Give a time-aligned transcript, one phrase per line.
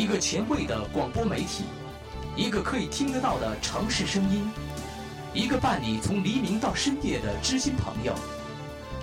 [0.00, 1.64] 一个前卫的广播媒体，
[2.34, 4.50] 一个可以听得到的城市声音，
[5.34, 8.14] 一个伴你从黎明到深夜的知心朋友。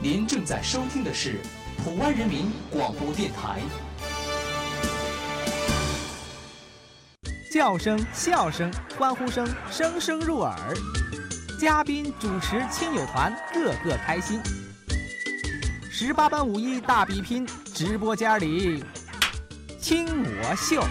[0.02, 1.39] 您正在收听的是
[1.83, 3.60] 普湾人民广播电台。
[7.54, 10.57] 叫声、笑声、欢呼声，声声入耳。
[11.59, 14.41] 嘉宾、主持、亲友团，个个开心。
[15.91, 18.84] 十八般武艺大比拼，直播间里
[19.89, 20.83] 听我秀。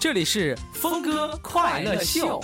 [0.00, 2.40] 这里是峰哥快乐秀。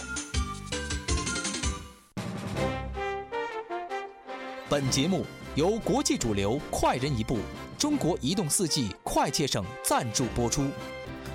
[4.68, 5.26] 本节目
[5.56, 7.40] 由国际主流快人一步、
[7.76, 10.70] 中国移动四 G 快捷省赞助播出。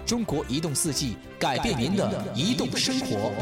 [0.05, 3.34] 中国移动四 G，改变您的移动生活。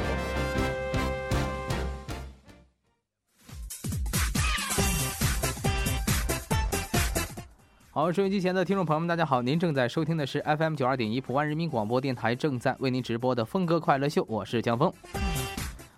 [8.00, 14.90] 好，收音机前的听众朋友们，大家好，您正在收听的是 FM 九二点一普湾人民广播电台正在为您直播的峰哥快乐秀，我是江峰。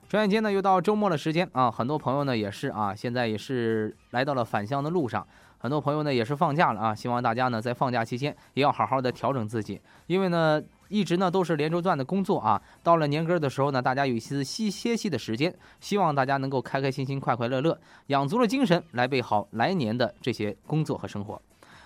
[0.10, 5.28] 转眼间呢，又到周末的时间啊，很多朋友呢也是啊，现在也是来到了返乡的路上，
[5.60, 21.40] 很多朋友呢也是放假了啊，希望大家呢在放假期间也要好好的调整自己，因为呢一直呢都是连轴转的工作啊，到了年根的时候呢，大家有一些息歇息的时间，希望大家能够开开心心、快快乐乐，养足了精神来备好来年的这些工作和生活。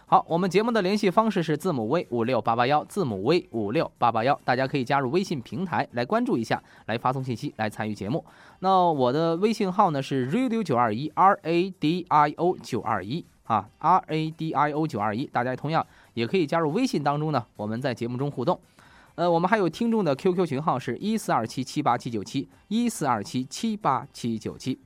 [0.08, 8.24] 好，我们节目的联系方式是字母 V 五六八八幺，字母 V 五六八八幺，大家可以加入微信平台来关注一下，来发送信息来参与节目。
[8.60, 15.84] 那我的微信号呢是 radio 九二一 R A D I O 九二一啊，R A D I O 九二一，大家同样
[16.14, 18.60] 也可以加入微信当中呢，我们在节目中互动。
[19.16, 24.80] 呃，我们还有听众的 QQ 群号是一四二七七八七九七一四二七七八七九七。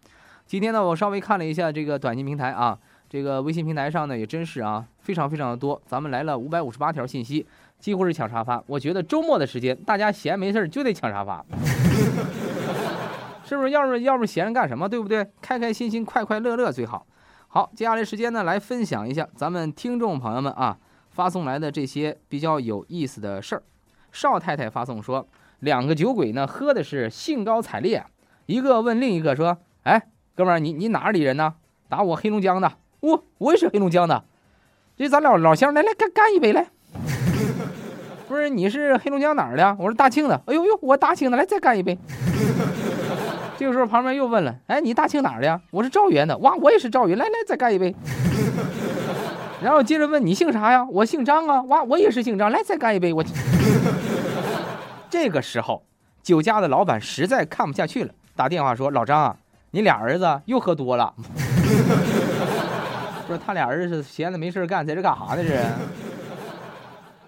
[0.46, 2.80] 今天呢，我稍微看了一下这个短信平台啊。
[3.10, 5.82] 这个微信平台上呢，也真是啊，非常非常的多。
[5.88, 7.44] 咱们来了五百五十八条信息，
[7.80, 8.64] 几乎是抢沙发。
[8.68, 11.44] 我觉得周末的时间，大家闲没事就得抢沙发，
[13.44, 13.72] 是不是？
[13.72, 15.28] 要是要不闲着干什么，对不对？
[15.42, 17.04] 开开心心、快快乐乐最好。
[17.48, 20.78] 好，接下来时间呢，来分享一下咱们听众朋友们啊
[21.10, 23.64] 发送来的这些比较有意思的事儿。
[24.12, 25.28] 邵太太发送说，
[25.62, 28.06] 两个酒鬼呢喝的是兴高采烈，
[28.46, 30.00] 一个问另一个说：“哎，
[30.36, 31.56] 哥们儿，你你哪里人呢？
[31.88, 34.24] 打我黑龙江的。”我我也是黑龙江的，
[34.98, 36.68] 这咱俩老乡，来来干干一杯来。
[38.28, 39.76] 不是你是黑龙江哪儿的？
[39.80, 40.40] 我是大庆的。
[40.46, 41.98] 哎呦呦，我大庆的，来再干一杯。
[43.58, 45.60] 这个时候旁边又问了，哎，你大庆哪儿的呀？
[45.72, 46.38] 我是赵源的。
[46.38, 47.96] 哇，我也是赵源，来来再干一杯。
[49.62, 50.86] 然后接着问你姓啥呀？
[50.92, 51.62] 我姓张啊。
[51.64, 53.12] 哇，我也是姓张，来再干一杯。
[53.12, 53.24] 我
[55.10, 55.84] 这个时候
[56.22, 59.38] 酒家的老板实在看不下去了，打电话说：“老张啊，
[59.72, 61.14] 你俩儿子又喝多了。”
[63.30, 65.44] 说他俩儿子闲的没事干，在这干啥呢？
[65.44, 65.64] 这。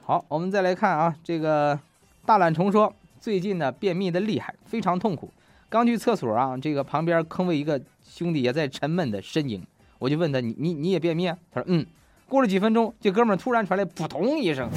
[0.03, 1.79] 好，我们再来看啊，这个
[2.25, 5.31] 大懒虫说最近呢便秘的厉害，非常痛苦。
[5.69, 9.63] 刚去厕所啊，这个旁边坑位一个兄弟也在沉闷的呻吟，
[10.00, 11.28] 我就问他你你你也便秘？
[11.28, 11.85] 他说嗯。
[12.28, 14.68] 过了几分钟，这哥们突然传来扑通一声。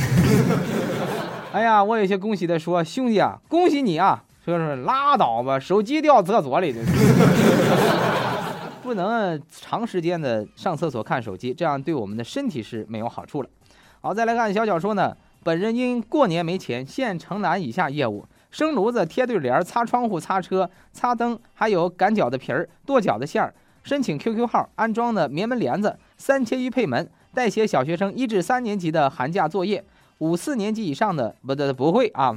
[1.53, 4.23] 哎呀，我有些恭喜的说兄弟啊，恭喜你啊！
[4.45, 6.85] 说是拉倒吧，手机掉厕所里了。
[8.85, 13.49] 不能长时间的上厕所看手机，这样对我们的身体是没有好处了。
[14.03, 15.17] 好，再来看小小说呢。
[15.43, 23.55] 本人因过年没钱，现承揽以下业务：生炉子、贴对联、擦窗户、擦车、擦灯，还有擀饺子皮儿、剁饺子馅儿。
[23.83, 29.83] 申请 QQ 号，安装的棉门帘子，三千一配门，代写小学生一至三年级的寒假作业。
[30.19, 32.37] 五四年级以上的不得不会啊，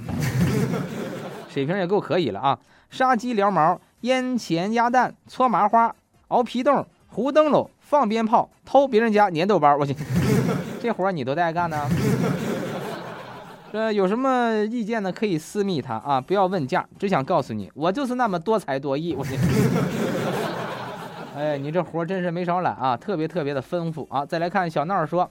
[1.50, 2.57] 水平也够可以了啊。
[2.90, 5.94] 杀鸡撩毛、腌咸鸭蛋、搓麻花。
[6.30, 9.96] 熬皮冻、糊灯笼、放鞭炮、偷别人家粘豆包，我去，
[10.82, 11.88] 这活你都爱干呢？
[13.72, 15.12] 这有什么意见呢？
[15.12, 19.38] 可以私密他啊，不要问价，只想告诉你，我就是那么多才多艺，我去。
[21.36, 24.26] 哎，你这活真是没少揽啊，特别特别的丰富啊！
[24.26, 25.30] 再来看小闹说，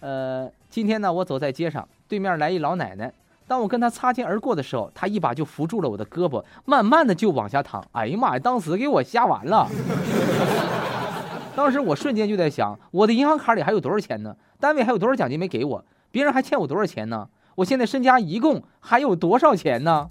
[0.00, 3.12] 呃，今天呢，我走在街上，对面来一老奶奶。
[3.52, 7.84] 当我跟他擦肩而过的时候，他一把就扶住了我的胳膊，慢慢的就往下躺。
[7.92, 9.68] 哎呀妈呀，当时给我吓完了。
[11.54, 14.34] 当时我瞬间就在想，我的银行卡里还有多少钱呢？
[14.58, 15.84] 单位还有多少奖金没给我？
[16.10, 17.28] 别人还欠我多少钱呢？
[17.56, 20.08] 我现在身家一共还有多少钱呢？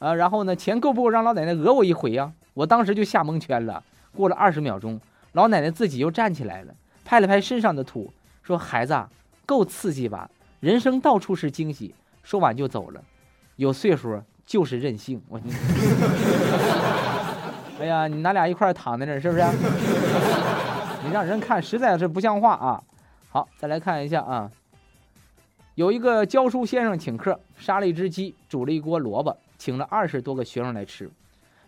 [0.00, 2.32] 啊，然后呢，钱够不够让老奶奶讹我一回呀？
[2.54, 3.84] 我当时就吓蒙圈了。
[4.16, 5.00] 过了二十秒钟，
[5.34, 6.74] 老奶奶自己又站起来了，
[7.04, 8.12] 拍了拍身上的土，
[8.42, 9.00] 说：“孩子，
[9.46, 10.28] 够刺激吧？
[10.58, 11.94] 人生到处是惊喜。”
[12.24, 13.00] 说完就走了，
[13.54, 15.22] 有岁数就是任性。
[15.28, 15.38] 我，
[17.78, 19.44] 哎呀，你拿俩一块躺在那儿，是不是？
[21.06, 22.82] 你让人看实在是不像话啊！
[23.28, 24.50] 好，再来看一下啊，
[25.74, 31.10] 有一个教书先生请客，杀了一只鸡，煮了一锅萝卜，请了二十多个学生来吃。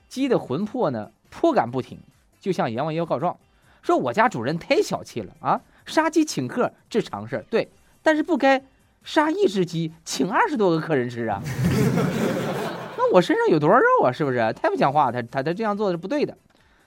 [0.08, 1.98] 鸡的魂魄呢，颇感不挺，
[2.40, 3.36] 就向阎王爷告状，
[3.82, 5.60] 说我家主人太小气了啊！
[5.84, 7.68] 杀鸡请客这常事儿，对，
[8.02, 8.62] 但是不该
[9.06, 11.40] 杀一只鸡请二十多个客人吃啊。
[12.98, 14.10] 那我身上有多少肉啊？
[14.10, 14.52] 是不是？
[14.52, 16.36] 太不讲话，他他他这样做是不对的。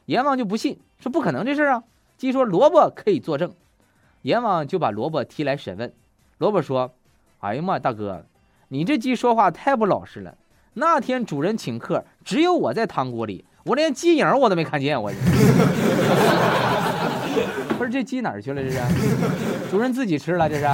[0.07, 1.83] 阎王就不信，说不可能这事儿啊。
[2.17, 3.53] 鸡说萝卜可以作证，
[4.23, 5.93] 阎王就把萝卜提来审问。
[6.39, 6.91] 萝卜说
[7.39, 8.25] ：“哎呀妈，大哥，
[8.67, 10.35] 你这鸡说话太不老实了。
[10.73, 15.01] 那天主人请客，只有我在汤锅里，我连鸡影我都没看见。
[15.01, 15.09] 我
[17.77, 18.61] 不是 这鸡哪儿去了？
[18.61, 18.81] 这是
[19.71, 20.49] 主人自己吃了？
[20.49, 20.67] 这是？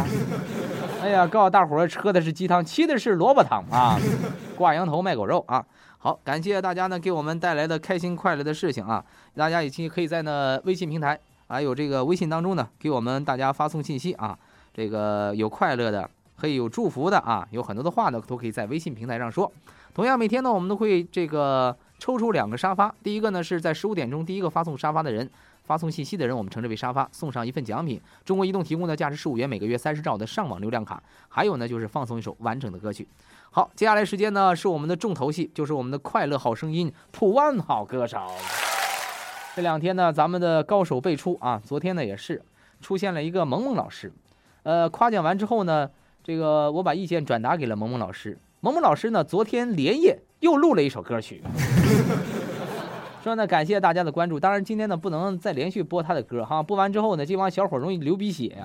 [1.05, 3.95] 哎呀，告诉大伙儿，喝的是鸡汤，吃的是萝卜汤啊！
[4.57, 5.63] 挂羊头卖狗肉啊！
[5.99, 9.05] 好，感谢大家呢给我们带来的开心快乐的事情啊！
[9.35, 14.35] 大家也可以在呢微信平台。”还有这个微信当中呢，给我们大家发送信息啊，
[14.73, 16.09] 这个有快乐的，
[16.41, 19.51] 可以有祝福的啊，有很多的话呢，都可以在微信平台上说。
[19.93, 25.29] 同样，每天呢，我们都会这个抽出两个沙发，第一个呢是在十五点钟第一个发送沙发的人，
[25.65, 27.99] 发送信息的人，我们称之为沙发，送上一份奖品。
[28.23, 33.07] 中国移动提供的价值十五元，每个月三十兆的上网流量卡，还有呢就是放送一首完整的歌曲。
[33.51, 38.19] 好，接下来时间呢是我们的重头戏，就是我们的快乐好声音普万好歌手。
[39.55, 41.61] 这两天呢，咱们的高手辈出啊！
[41.63, 42.41] 昨天呢也是
[42.81, 44.11] 出现了一个萌萌老师，
[44.63, 45.89] 呃，夸奖完之后呢，
[46.23, 48.37] 这个我把意见转达给了萌萌老师。
[48.59, 51.41] 萌萌老师呢，昨天连夜又录了一首歌曲，
[53.25, 54.39] 说呢感谢大家的关注。
[54.39, 58.63] 当然今天呢不能再连续播他的歌哈，播完之后呢，这帮小伙容易流鼻血呀。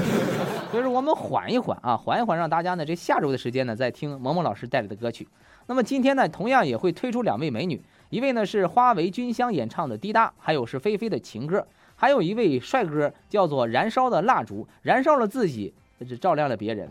[0.70, 5.26] 所以说我们缓一缓啊，缓一缓，让大家呢这下周的时间呢再听萌萌老师带来的歌曲。
[5.66, 7.82] 那么今天呢，同样也会推出两位美女。
[8.10, 15.72] 一位呢是花为君香演唱的《滴答》，还有是菲菲的情歌，还有一位帅哥叫做燃烧的蜡烛，燃烧了自己，
[16.20, 16.86] 照亮了别人，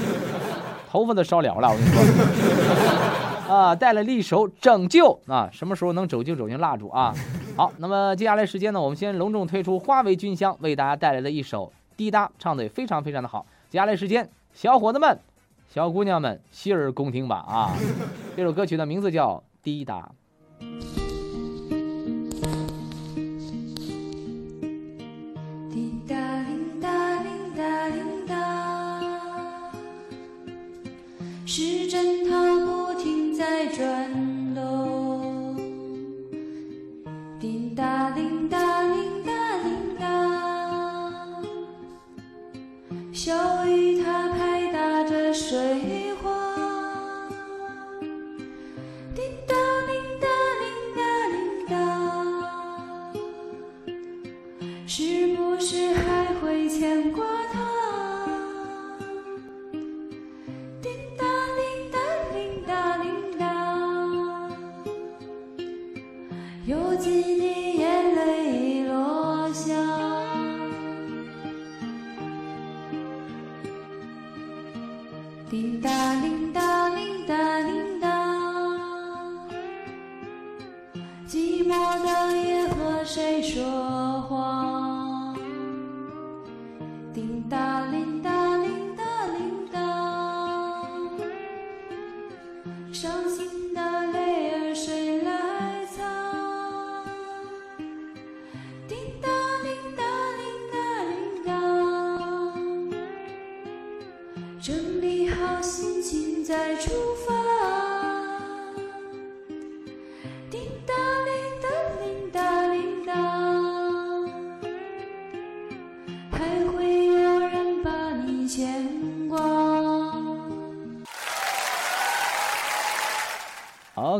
[0.90, 1.70] 头发都烧了了。
[1.70, 2.97] 我跟你说，
[3.48, 7.14] 啊，带来了一首拯救啊，什么时候能拯救拯救蜡烛啊？
[7.56, 11.66] 好，那么接下来时间呢，我们先隆重推出花为君香为大家带来的一首
[11.96, 13.46] 《滴答》，唱的也非常非常的好。
[13.70, 15.18] 接下来时间，小伙子们、
[15.68, 17.72] 小姑娘们，洗耳恭听吧啊！
[18.36, 20.10] 这首歌曲的名字叫《滴答》。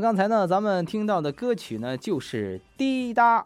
[0.09, 3.41] 刚才呢，咱们听到的歌曲呢，就是《滴答》，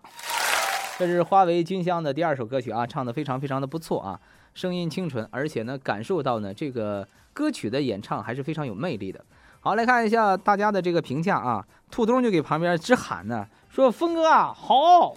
[0.97, 4.17] 这是花为君香的第二首歌曲啊，唱的非常非常的不错啊，
[4.55, 9.25] 声音清纯，而且呢，感受到呢，这个歌曲的演唱还是非常有魅力的。
[9.59, 15.17] 好，来看一下大家的这个评价啊，兔东就给旁边直喊呢，说：“峰哥啊，好！”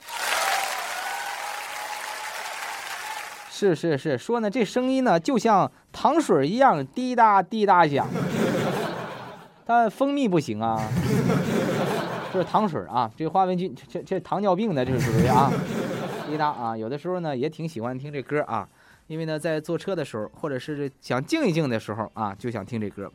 [3.52, 8.08] 是是是，说呢，这声音呢，就像糖水一样滴答滴答响。
[9.68, 10.80] 但蜂蜜不行啊，
[12.36, 15.50] 这是糖水啊，这花文君这这糖尿病的，这是属于啊。
[16.27, 18.68] 滴答啊，有的时候呢也挺喜欢听这歌啊，
[19.08, 23.10] 因为呢在坐车的时候，或者是想静一静的时候啊，就想听这歌。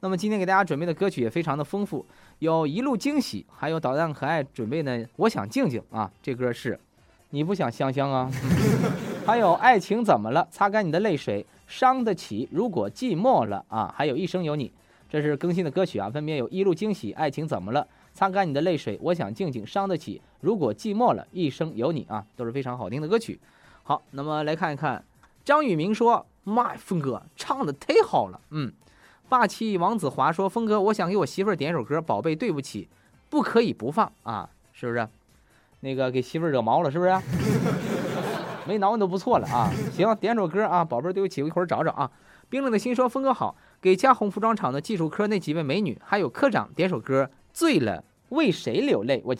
[0.00, 2.04] 那么今天给大家准备的歌曲也非常的丰富，
[2.40, 5.02] 有一路惊喜，还有捣蛋可爱准备呢。
[5.16, 6.78] 我想静静啊，这歌是，
[7.30, 8.30] 你不想香香啊？
[9.24, 10.46] 还有爱情怎么了？
[10.50, 11.46] 擦干你的泪水。
[11.66, 14.70] 伤得起，如果寂寞了啊，还有一生有你，
[15.08, 17.84] 这是更新的歌曲啊，分别有一路惊喜，爱情怎么了，
[18.16, 23.38] 擦干你的泪水，我想静静，伤得起，如果寂寞了，一生有你啊，都是非常好听的歌曲。
[23.82, 25.04] 好，那么来看一看，
[25.44, 28.72] 张宇明说：“妈呀，峰哥唱的忒好了，嗯。”
[29.28, 32.88] 霸气王子华说：“峰哥，我想给我媳妇儿点首歌，宝贝，对不起，
[33.28, 35.06] 不可以不放啊，是不是？
[35.80, 37.10] 那个给媳妇儿惹毛了，是不是？
[38.66, 39.70] 没挠你都不错了啊。
[39.92, 42.10] 行，点首歌啊，宝贝，对不起，我一会儿找找啊。
[42.48, 49.22] 冰冷的心说：峰哥好，给嘉宏服装厂的技术科那几位美女，还有科长点首歌，醉了，为谁流泪？
[49.24, 49.34] 我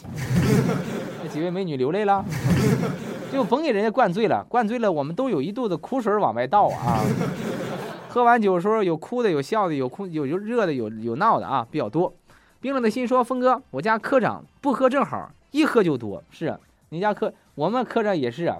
[1.22, 2.24] 那几位美女流泪了，
[3.30, 7.04] 就甭给人家灌醉了，灌醉了，我们都有一肚子苦水往外倒啊。”
[8.08, 12.10] 喝完酒的时候，有哭的，有笑的，有哭有有热的，有有闹的啊，比较多。
[12.58, 16.24] 冰冷的心说：“峰哥，我家科长不喝正好，一喝就多。
[16.30, 16.58] 是，
[16.88, 18.56] 你家科，我们科长也是啊，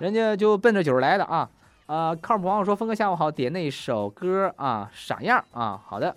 [0.00, 1.48] 人家就奔着酒来的啊。
[1.86, 5.80] 啊，靠谱网友说：峰哥下午好，点那首歌啊，傻样啊。
[5.86, 6.14] 好的，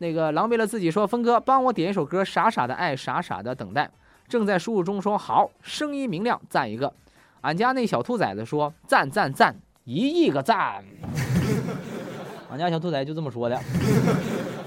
[0.00, 3.90] 那个狼狈了自己说：峰哥帮我点一首歌，傻傻的爱，傻傻的等待。
[4.26, 6.90] 正在输入中说好，声音明亮，赞一个。
[7.42, 9.54] 俺家那小兔崽子说：赞赞赞。”
[9.84, 10.84] 一亿个赞，
[12.50, 13.60] 俺家小兔崽就这么说的，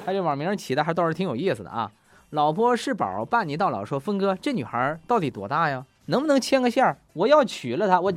[0.06, 1.90] 他这网名起的还倒是挺有意思的啊。
[2.32, 3.84] 老婆是宝，伴你到老。
[3.86, 5.86] 说峰哥，这女孩到底多大呀？
[6.08, 8.12] 能不能牵个线我要娶了她，我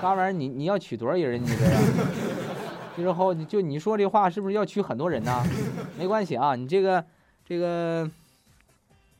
[0.00, 0.32] 嘎玩意儿？
[0.32, 1.42] 你你要娶多少人？
[1.42, 1.82] 你这样，
[2.96, 5.42] 之后就你说这话是不是要娶很多人呢？
[5.98, 7.04] 没关系啊，你这个
[7.44, 8.08] 这个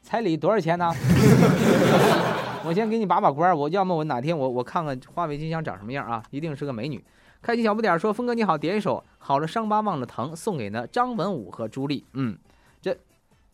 [0.02, 0.90] 彩礼多少钱呢？
[2.66, 6.22] 我先给你把把关，我要么我哪天我我看看华为金箱长什么样啊？
[6.30, 7.04] 一定是个美女。
[7.42, 12.02] 开启小不点说，峰哥你好，点一首《好了伤疤忘了疼》，送给呢张文武和朱莉。
[12.14, 12.38] 嗯，
[12.80, 12.96] 这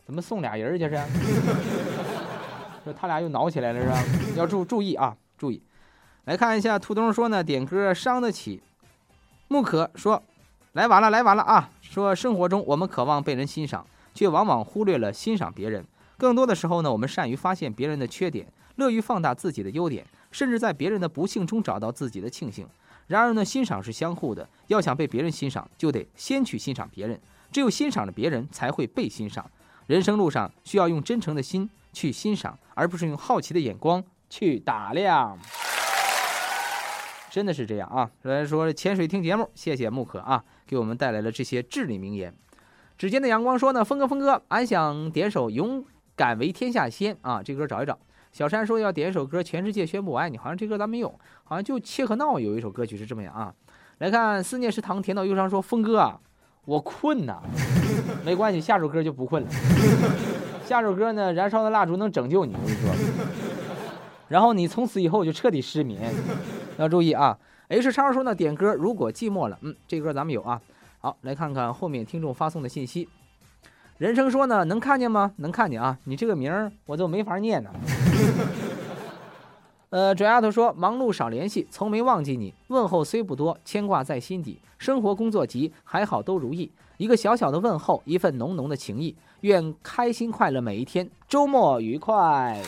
[0.05, 0.95] 怎么送俩人这是？
[2.85, 3.99] 说他俩又挠起来了是吧？
[4.37, 5.61] 要注注意啊，注意。
[6.27, 8.63] 来看一下，兔东说呢，点歌伤得起。
[9.53, 10.23] 木可说，
[10.75, 11.69] 来晚了来晚了啊。
[11.83, 15.85] 说生活中我们渴望被人欣赏，却往往忽略了欣赏别人。
[16.17, 18.47] 更多的时候呢，我们善于发现别人的缺点。
[18.77, 22.65] 乐于放大自己的优点，甚至在别人的不幸中找到自己的庆幸。
[23.09, 27.21] 然而呢，欣赏是相互的，要想被别人欣赏，就得先去欣赏别人。
[27.51, 29.51] 只有欣赏了别人，才会被欣赏。
[29.89, 35.37] 人生路上需要用真诚的心去欣赏，而不是用好奇的眼光去打量。
[37.31, 38.11] 真的是这样啊！
[38.23, 42.35] 来说潜水听节目，谢谢木可啊，给我们带来了这些至理名言。
[42.99, 45.85] 指尖的阳光说呢，峰哥峰哥，俺想点首《勇
[46.17, 47.97] 敢为天下先》啊，这歌找一找。
[48.33, 51.09] 小山说要点一首歌，《全世界宣布我爱你》，好像这歌咱没有，
[51.45, 53.55] 好像就切克闹有一首歌曲是这么样啊。
[53.99, 56.21] 来看思念是糖，甜到忧伤说，峰哥啊，
[56.65, 57.41] 我困呐，
[58.25, 59.49] 没关系，下首歌就不困了。
[60.65, 62.91] 下首歌呢，燃烧的蜡烛能拯救你，我跟你说。
[64.29, 66.13] 然后你从此以后就彻底失眠，
[66.81, 67.39] 要注意啊。
[67.69, 70.61] H 超说呢，点歌如果寂寞了，嗯，这歌咱们有啊。
[70.99, 73.07] 好，来看看后面听众发送的信息。
[73.99, 75.33] 人生说呢，能看见吗？
[75.37, 77.71] 能看见啊，你这个名儿我都没法念呢。
[79.91, 82.55] 呃，拽丫头说：“忙碌少联系，从没忘记你。
[82.69, 84.59] 问候虽不多，牵挂在心底。
[84.79, 86.71] 生活工作急，还好都如意。
[86.97, 89.17] 一个小小的问候，一份浓浓的情谊。
[89.41, 92.63] 愿开心快乐每一天，周末愉快。”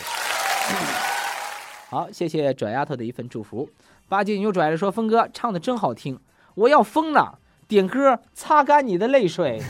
[1.88, 3.68] 好，谢谢拽丫头的一份祝福。
[4.12, 6.20] 八戒又拽着说：“峰哥唱的真好听，
[6.54, 7.38] 我要疯了！
[7.66, 9.62] 点歌，擦干你的泪水。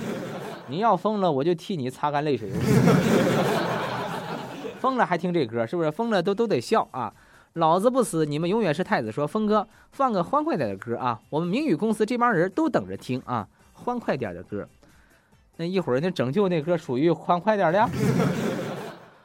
[0.68, 2.50] 你要疯了，我就替你擦干泪水。
[4.80, 5.90] ”疯了还听这歌，是不是？
[5.90, 7.12] 疯了都都得笑啊！
[7.52, 9.12] 老子不死，你们永远是太子。
[9.12, 11.20] 说峰哥放个欢快点的歌啊！
[11.28, 14.66] 我们明宇公司这帮人都等着听啊，欢快点的歌。
[15.58, 17.86] 那一会儿那拯救那歌属于欢快点的。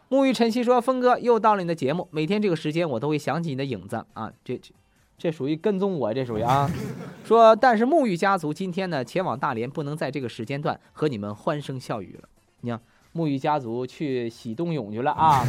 [0.10, 4.32] 沐浴晨曦说：“峰哥又到了你的节目，每天这个时间我都会想起你的影子啊！
[4.44, 4.74] 这这
[5.18, 6.70] 这属于跟踪我，这属于啊。
[7.24, 12.28] 说但是沐浴家族今天呢前往大连，不能在这个时间段和你们欢声笑语了。
[12.62, 12.80] 你看。”
[13.12, 15.44] 沐浴家族去洗冬泳去了啊，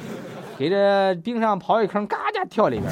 [0.56, 2.90] 给这冰上刨一坑，嘎家跳里边，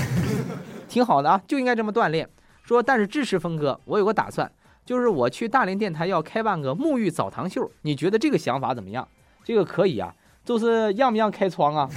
[0.87, 2.29] 挺好的啊，就应该这么锻炼。
[2.62, 4.53] 说但是支持峰哥，我有个打算，
[4.85, 9.09] 就是我去大连电台要开办个沐浴澡堂秀，你觉得这个想法怎么样？
[9.43, 11.88] 这个可以啊，就是让不让开窗啊？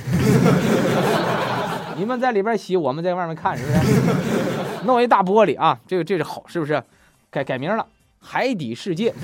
[1.97, 3.77] 你们在里边洗，我们在外面看，是不是？
[4.85, 6.81] 弄一大玻璃啊，这个这是好，是不是？
[7.29, 7.85] 改改名了，
[8.19, 9.13] 海底世界。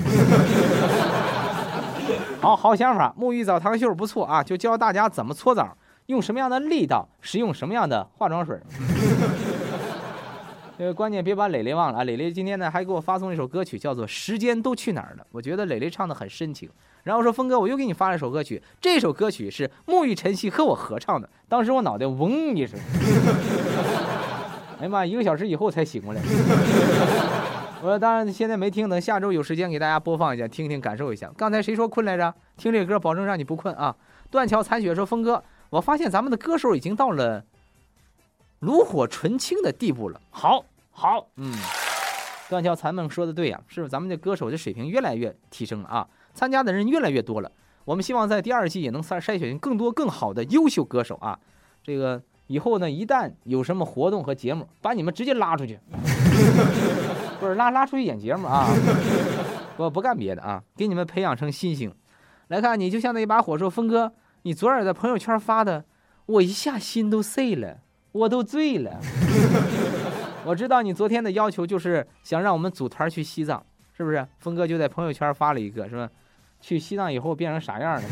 [2.40, 4.42] 好好想法，沐浴澡堂秀不错啊！
[4.42, 8.58] 就教大家怎么搓澡，用什么样的力道，使用什么样的化妆水。
[10.80, 12.04] 这个关键别把磊磊忘了啊！
[12.04, 15.22] 磊磊今天呢还给我发送一首歌曲，叫做《时间都去哪儿了》。
[15.30, 16.70] 我觉得磊磊唱的很深情。
[17.02, 21.28] 然后说峰哥，我又给你发了一首歌曲，这首歌曲是沐浴晨曦和我合唱的。
[21.50, 22.80] 当时我脑袋嗡一声，
[24.78, 26.22] 哎呀妈，一个小时以后才醒过来。
[27.82, 31.30] 我说当然现在没听，等下周有时间给大家播放一下，听听感受一下。
[31.36, 32.34] 刚才谁说困来着？
[32.56, 33.94] 听这歌保证让你不困啊！
[34.30, 37.44] 断桥残雪说：“峰哥，我发现咱们的歌手已经到了
[38.60, 40.64] 炉火纯青的地步了。”好，
[41.00, 41.50] 好，嗯，
[42.50, 46.06] 断桥残梦说的对呀、是不是咱们的歌手的水平越来越提升了啊？
[46.34, 47.50] 参加的人越来越多了。
[47.86, 51.38] 我们希望在第二季也能筛筛选更多更好的优秀歌手啊！
[51.82, 55.80] 这个以后呢，一旦有什么活动和节目，把你们直接拉出去，
[57.40, 58.68] 不是拉拉出去演节目啊！
[59.78, 61.90] 我不干别的啊，给你们培养成新星。
[62.48, 65.86] 来看，你就像那一把火，说峰哥，你昨儿在朋友圈发的，
[66.26, 67.78] 我一下心都碎了，
[68.12, 69.00] 我都醉了。
[70.44, 73.62] 我知道你昨天的要求就是想让我们组团去西藏，
[73.96, 74.26] 是不是？
[74.38, 76.08] 峰哥就在朋友圈发了一个，是吧？
[76.60, 78.02] 去西藏以后变成啥样了？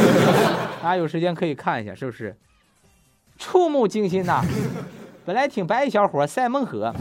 [0.82, 2.36] 大家有时间可以看一下，是不是？
[3.36, 4.42] 触目惊心呐！
[5.24, 6.92] 本来挺白一小伙，赛孟河。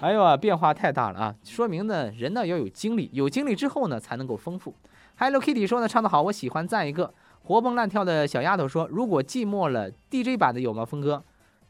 [0.00, 1.34] 哎呦啊，变化太大了啊！
[1.44, 4.74] 说明呢，人呢要有经历，有经历之后呢才能够丰富。
[5.18, 7.12] Hello Kitty 说呢，唱得好，我喜欢，赞一个。
[7.44, 10.84] 活蹦乱跳的小丫头说，如果寂寞了，DJ 版的有吗？
[10.84, 11.22] 峰哥，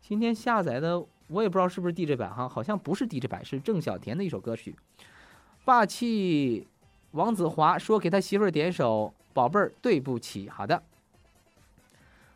[0.08, 4.76] 今天下载的我也不知道是不是 DJ 版哈，好像不是 DJ 版，是郑小田的一首歌曲。
[5.64, 6.64] 霸气
[7.10, 10.46] 王子华说，给他媳妇儿点首《宝贝儿对不起》。
[10.52, 10.80] 好的。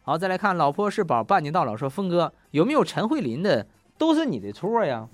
[0.03, 3.65] 好，再来看老婆是宝，半年到老说，峰哥有没有陈慧琳的？
[3.97, 5.07] 都是你的错呀，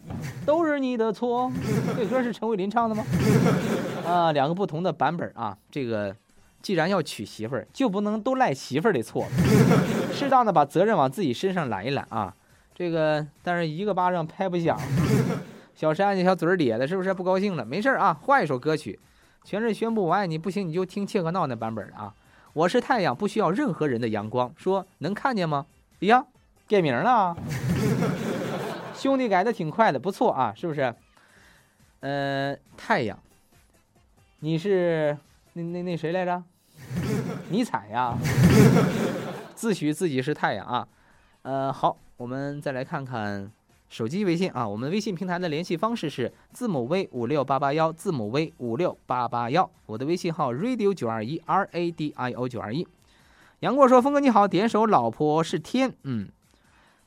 [0.46, 1.52] 都是你的错。
[1.94, 3.04] 这歌是陈慧琳唱的吗？
[4.08, 5.58] 啊，两个不同的版本啊。
[5.70, 6.16] 这个
[6.62, 9.26] 既然要娶媳妇儿，就不能都赖媳妇儿的错，
[10.10, 12.34] 适当的把责任往自己身上揽一揽啊。
[12.76, 14.78] 这个，但是一个巴掌拍不响。
[15.74, 17.64] 小山家小嘴咧的，是不是不高兴了？
[17.64, 19.00] 没事啊，换一首歌曲。
[19.44, 22.12] 全是宣布我爱你，不行你就听切克闹那版本的啊。
[22.52, 24.52] 我是太阳，不需要任何人的阳光。
[24.58, 25.64] 说能看见吗？
[26.00, 26.26] 哎呀，
[26.68, 27.34] 改名了。
[28.94, 30.94] 兄弟改的挺快的，不错啊，是不是？
[32.00, 33.18] 呃，太阳，
[34.40, 35.16] 你是
[35.54, 36.42] 那那那谁来着？
[37.48, 38.14] 尼采呀，
[39.54, 40.88] 自诩自己是太阳啊。
[41.42, 43.52] 呃，好，我们再来看看
[43.90, 44.66] 手机微信啊。
[44.66, 49.70] 我们微信平台的联系方式是字母 V 五六八八幺，字母 V 五六八八幺。
[49.84, 52.88] 我的微信号 radio 九二一 R A D I O 九二一。
[53.60, 56.28] 杨过说：“峰哥你好，点首《老婆是天》。”嗯。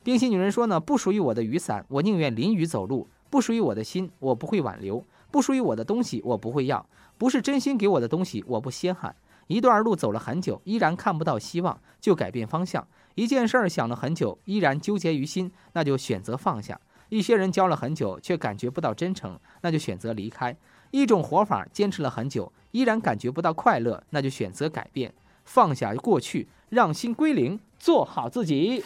[0.04, 6.86] 冰心女人说呢，不属于我的雨伞，我宁愿淋雨走路；不属于我的心，我不会挽留；不属于我的东西，我不会要；
[7.18, 9.14] 不是真心给我的东西，我不稀罕。
[9.50, 12.80] 一段路走了很久，依然看不到希望，就改变方向；
[13.16, 16.76] 一件事儿想了很久，依然纠结于心，那就选择放下；
[17.08, 20.54] 一些人交了很久，却感觉不到真诚，那就选择离开；
[20.92, 25.12] 一种活法坚持了很久，依然感觉不到快乐，那就选择改变，
[25.44, 28.84] 放下过去，让心归零，做好自己。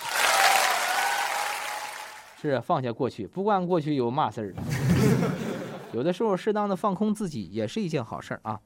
[2.40, 4.55] 是放下过去，不管过去有嘛事儿。
[5.92, 8.59] 有的时候适当的放空自己也是一件好事儿啊。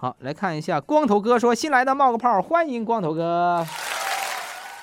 [0.00, 3.66] 好，来看一下光头哥说新来的冒个泡，欢迎光头哥。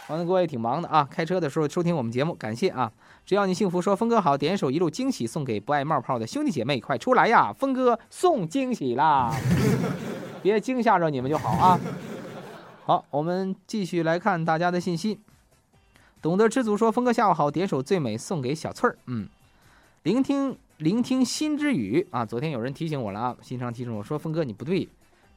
[0.08, 2.92] 光头哥也挺忙的啊，开车的时候收听我们节目，感谢啊。
[3.26, 7.54] 只要你幸福，说峰哥好，点一首一路惊喜送给不爱冒泡的兄弟姐妹，快出来呀！
[7.54, 9.34] 峰哥送惊喜啦，
[10.44, 11.80] 别惊吓着你们就好啊。
[12.84, 15.18] 好，我们继续来看大家的信息。
[16.22, 19.30] 懂得知足说：“峰哥下午好，点首最美送给小翠儿。”嗯，
[20.04, 22.26] 聆听聆听心之语啊！
[22.26, 24.88] 昨天有人提醒我了啊，心肠提醒我说：“峰哥你不对，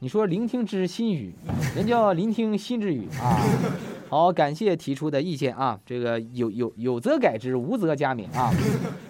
[0.01, 1.35] 你说聆听之心语，
[1.75, 3.35] 人叫聆听心之语啊。
[4.07, 8.49] ”好，感谢提出的意见啊，这个有有有则改之，无则加勉啊，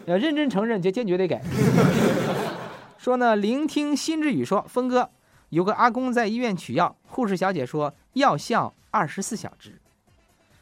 [0.07, 1.41] 要认真承认，就坚决得改。
[2.97, 5.11] 说呢，聆听心之语说：“峰哥
[5.49, 9.79] 有个阿公在医院取药，护士小姐说药效二十四小时。”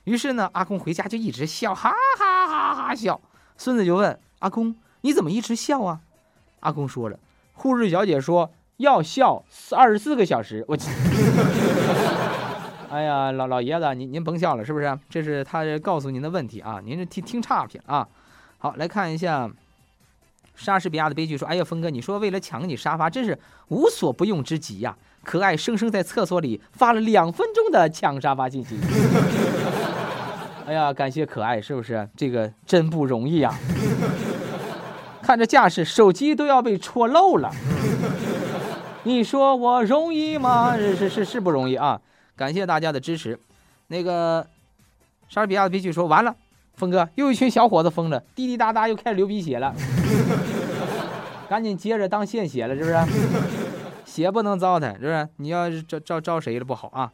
[0.03, 3.19] 于是呢，阿公回家就一直笑，哈哈哈哈笑。
[3.57, 6.01] 孙子就问阿公：“你怎么一直笑啊？”
[6.59, 7.17] 阿公说了
[7.55, 9.43] ：“护士小姐说要笑
[9.75, 10.77] 二十四个小时。”我，
[12.89, 14.97] 哎呀，老老爷子，您您甭笑了，是不是？
[15.09, 18.07] 这是他告诉您的问题啊，您这听听差评啊。
[18.57, 19.49] 好，来看一下
[20.55, 23.37] 莎士比亚的悲剧，说：“哎呀，峰哥，你说为了抢你沙发，真是
[23.67, 28.77] 无所不用之极呀！”可爱生生在厕所里发了两分钟的抢沙发信息。
[30.65, 32.07] 哎呀，感谢可爱，是不是？
[32.15, 33.53] 这个真不容易呀！
[35.21, 37.51] 看这架势，手机都要被戳漏了。
[39.07, 40.75] 你说我容易吗？
[40.75, 42.01] 是是是是不容易啊！
[42.35, 43.39] 感谢大家的支持。
[43.87, 44.45] 那个
[45.29, 46.35] 莎士比亚的悲剧说完了，
[46.73, 49.73] 峰哥又一群小伙子疯了，滴滴答答又开始流鼻血了，
[51.47, 52.97] 赶紧接着当献血了，是不是？
[54.03, 55.29] 血不能糟蹋，是不是？
[55.37, 57.09] 你要是招招招谁了不好啊？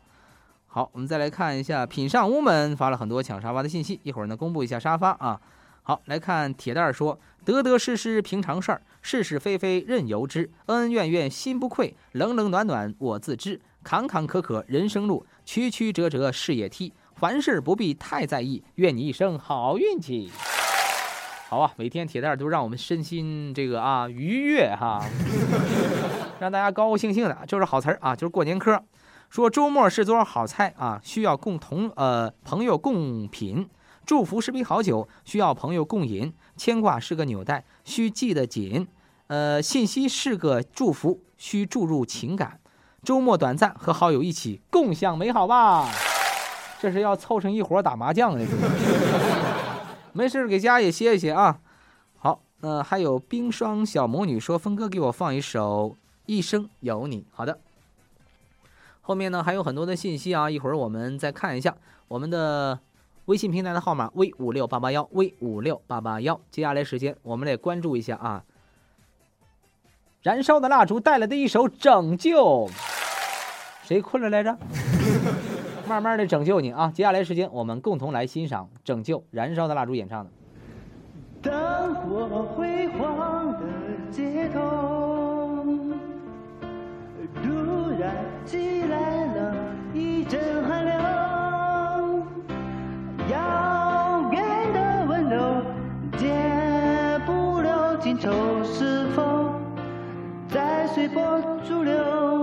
[0.65, 5.39] 好，我们再来看一下品上屋们发了很多抢沙发的信息，一会儿呢公布一下沙发啊。
[5.83, 20.31] 好，来看铁蛋儿说：得得失失平常事儿，是是非非任由之，恩恩怨怨心不愧，冷冷暖暖我自知，坎坎坷坷人生路，曲曲折折事业梯，凡事不必太在意，愿你一生好运气。
[21.49, 25.05] 好啊，每天铁蛋儿都让我们身心这个啊愉悦哈，
[26.39, 28.81] 让大家高高兴兴的，就是好词儿啊，就是过年嗑。
[29.29, 31.01] 说周末是多少好菜啊？
[31.03, 33.67] 需要共同呃朋友共品。
[34.05, 36.33] 祝福是杯好酒，需要朋友共饮。
[36.55, 38.87] 牵挂是个纽带，需系得紧。
[39.27, 42.59] 呃，信息是个祝福，需注入情感。
[43.03, 45.89] 周末短暂，和好友一起共享美好吧。
[46.79, 48.45] 这是要凑成一伙打麻将的，
[50.13, 51.59] 没事给家也歇一歇啊。
[52.17, 55.91] 好，呃，还有冰霜小魔女说，峰哥给我放一首
[56.25, 57.21] 《一生有你》。
[57.31, 57.59] 好的。
[59.01, 61.75] 后面呢还有很多的信息啊，一会儿我们再看一下
[62.07, 62.79] 我们的
[63.25, 66.41] 微信平台的号码 v 五六八八幺 v 五六八八幺。
[66.51, 68.43] 接下来时间我们来关注一下啊，
[70.21, 72.69] 燃烧的蜡烛带来的一首拯救，
[73.83, 74.57] 谁困了来着？
[75.87, 76.91] 慢慢的拯救你啊！
[76.95, 80.31] 接下来时间我们共同来欣赏拯救燃烧的蜡烛演唱的。
[81.41, 83.59] 灯火辉煌的
[84.09, 85.65] 街头，
[87.43, 87.49] 突
[87.99, 89.53] 然起来了
[89.93, 91.02] 一阵寒流，
[98.23, 98.31] 愁，
[98.63, 99.21] 是否
[100.47, 101.21] 在随波
[101.67, 102.42] 逐流？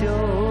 [0.00, 0.47] 就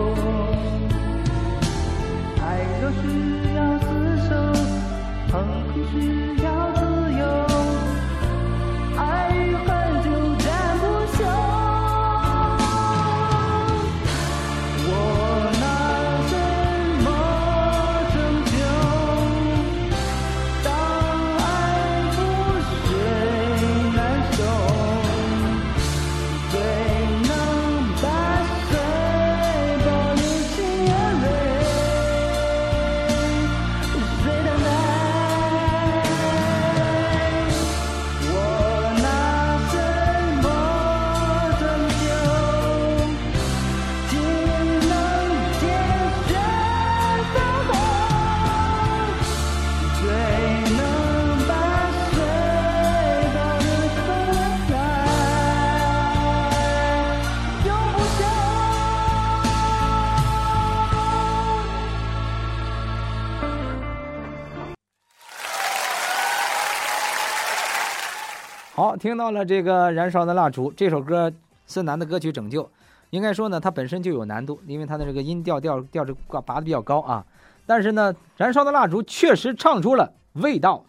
[68.97, 71.31] 听到了这个燃烧的蜡烛这首歌，
[71.65, 72.63] 孙楠的歌曲《拯救》，
[73.11, 77.23] 应该说呢，它本身就有难度，因为它的这个音调调调这挂拔的比较高啊。
[77.65, 80.83] 但是呢，燃烧的蜡烛确实唱出了味道，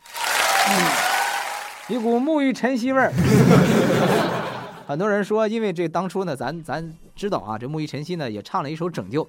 [1.88, 3.12] 一股沐浴晨曦味儿。
[4.86, 9.24] 很多人说，因为这当初呢，咱咱知道啊，这沐浴晨曦呢也唱了一首《拯救》，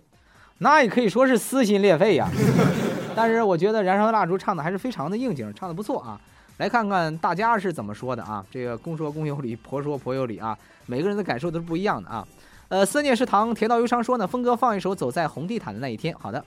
[0.60, 2.30] 那也可以说是撕心裂肺呀。
[3.16, 6.22] 但是我觉得燃烧的蜡烛唱的还是非常的应景，唱的不错啊。
[6.60, 8.46] 来看看大家是怎么说的啊？
[8.52, 10.58] 这个公说公有理，婆说婆有理啊。
[10.88, 12.28] 每个人的感受都是不一样的啊。
[12.68, 16.14] 呃，思念是糖，铁道忧伤说呢，峰哥放一首《走在红地毯的那一天》。
[16.20, 16.44] 好的，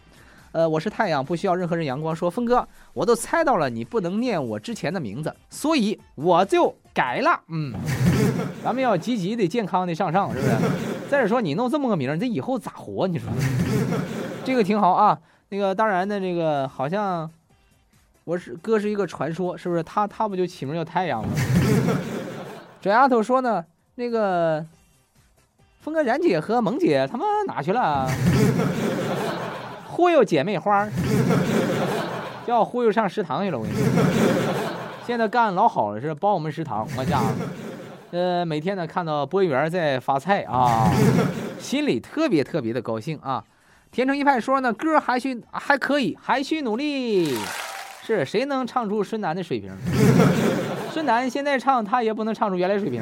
[0.52, 2.14] 呃，我是太阳，不需要任何人阳光。
[2.14, 7.40] 说峰哥，我都猜到了你不能念我之前的名字，所以我就改了。
[7.48, 7.72] 嗯，
[8.62, 10.54] 咱们要积极的、健康的向上，是不是？
[11.08, 13.08] 再者说，你弄这么个名儿，你这以后咋活？
[13.08, 13.30] 你说，
[14.44, 15.18] 这个挺好啊。
[15.48, 17.30] 那个当然呢，这个好像。
[18.24, 19.82] 我是哥是一个传说，是不是？
[19.82, 21.34] 他他不就起名叫太阳吗？
[22.80, 23.64] 这丫头说呢，
[23.96, 24.64] 那个
[25.80, 28.08] 峰哥、冉姐和萌姐他们哪去了？
[29.86, 30.88] 忽悠姐妹花，
[32.46, 33.58] 叫忽悠上食堂去了。
[33.58, 33.84] 我跟你说，
[35.06, 36.86] 现在干老好了，是包我们食堂。
[36.96, 37.22] 我讲，
[38.12, 40.88] 呃，每天呢看到播音员在发菜啊，
[41.58, 43.42] 心里特别特别的高兴啊。
[43.90, 47.36] 天成一派说呢，歌还需还可以，还需努力。
[48.04, 49.70] 是谁能唱出孙楠的水平？
[50.90, 53.00] 孙楠现在唱，他也不能唱出原来水平，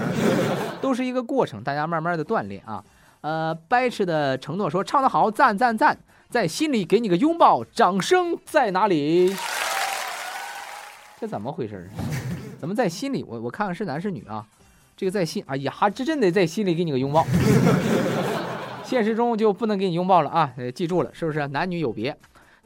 [0.81, 2.85] 都是一个过程，大家慢慢的锻炼啊。
[3.23, 9.35] 呃，掰扯的承诺说唱得好，赞赞赞，在心里给你个拥抱，掌声在哪里？
[11.19, 11.89] 这怎么回事？
[12.59, 13.25] 怎么在心里？
[13.27, 14.45] 我我看看是男是女啊？
[14.97, 17.25] 这个在心，哎呀，还真得在心里给你个拥抱。
[18.85, 20.53] 现实中就不能给你拥抱了啊！
[20.75, 21.47] 记住了，是不是？
[21.49, 22.15] 男女有别。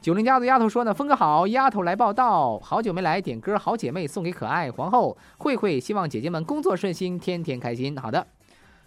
[0.05, 7.97] 九零家的丫头说呢，峰哥好，丫头来报道，好久没来，点歌，好姐妹送给可爱皇后慧慧，希望姐姐们工作顺心，天天开心。
[7.97, 8.27] 好的，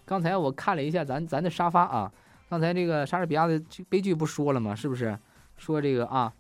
[0.04, 2.08] 刚才我看了一下咱咱的沙发啊，
[2.48, 4.72] 刚才这个莎士比亚的悲剧不说了吗？
[4.76, 5.18] 是不是？
[5.56, 6.32] 说这个啊，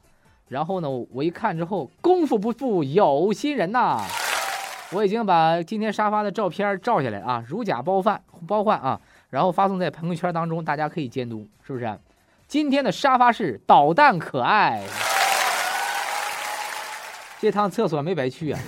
[0.46, 4.00] 然后呢，我一看之后，功夫不负有心人呐，
[4.92, 11.98] 我已经把今天沙发的照片照下来啊，如假包换包换啊，然后发送在朋友圈当中，大家可以监督，是不是？
[12.48, 14.82] 今天的沙发是导弹可爱，
[17.38, 18.58] 这趟厕所没白去啊！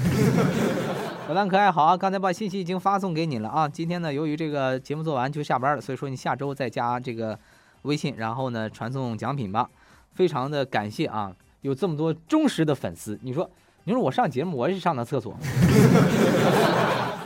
[1.27, 3.66] 导弹可爱好啊，刚才把信息已经发送给你了啊。
[3.66, 7.38] 今天呢，由于这个节目做完就下班了，所以说你下周再加这个
[7.83, 9.66] 微信，然后呢传送奖品吧。
[10.12, 13.19] 非常的感谢啊，有这么多忠实的粉丝。
[13.23, 13.51] 你说，
[13.85, 15.35] 你说我上节目，我也是上的厕所，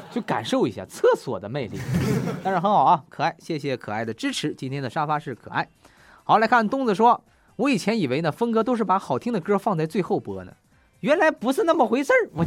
[0.08, 1.80] 就感受一下厕所的魅力。
[2.44, 4.54] 但是很好啊，可爱，谢谢可爱的支持。
[4.54, 5.68] 今天的沙发是可爱。
[6.26, 7.22] 好，来看东子说，
[7.56, 10.52] 我以前以为呢，峰哥都是把好听的歌放在最后播呢，
[11.00, 12.30] 原来不是那么回事儿。
[12.32, 12.42] 我，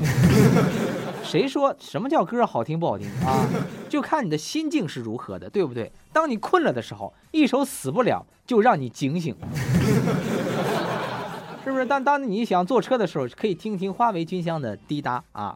[1.23, 3.45] 谁说什么叫歌好听不好听啊？
[3.87, 5.91] 就看你的心境是如何的，对不对？
[6.11, 9.35] 当你困了的时候，一首死不了就让你警醒，
[11.63, 11.85] 是不是？
[11.85, 15.55] 但当你想坐车的时候，可以听听花为君香的滴答啊。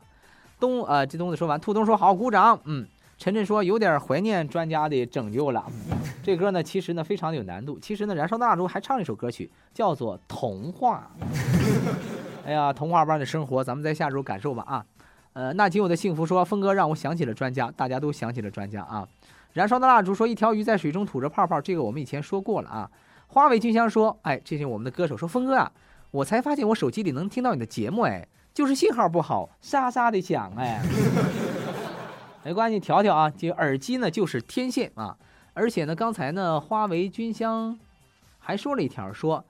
[0.60, 2.60] 东，呃，这东子说完，兔东说好，鼓掌。
[2.66, 2.86] 嗯。
[3.22, 5.64] 晨晨说有点怀念专家的拯救了，
[6.24, 7.78] 这歌呢其实呢非常的有难度。
[7.80, 11.08] 其实呢，燃烧的蜡烛还唱了一首歌曲，叫做《童话》。
[12.44, 14.84] 哎呀，童话般的生活，咱们在下周感受吧啊。
[15.34, 19.08] 呃，那仅有的幸福说，峰哥让我想起了专家，大家都想起了专家啊。
[19.54, 22.90] 燃烧的蜡烛说，一条鱼在水中吐着泡泡，这个我们以前说过了啊。
[23.28, 25.72] 花尾君香说，哎，这是我们的歌手说，峰哥啊，
[26.10, 30.82] 我才发现我手机里能听到你的节目，哎，就是信号不好，沙沙的响，哎。
[32.44, 35.16] 没关系，调调啊，这耳机呢就是天线啊，
[35.54, 37.78] 而且呢，刚才呢，花为君香
[38.40, 39.46] 还说了一条，说，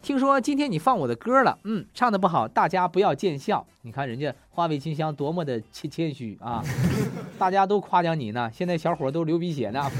[0.00, 3.66] 听说今天你放我的歌了，嗯，唱的不好，大家不要见笑。
[3.82, 6.62] 你看人家花为君香多么的谦谦虚啊，
[7.36, 9.90] 大家都夸奖你呢，现在小伙都流鼻血呢，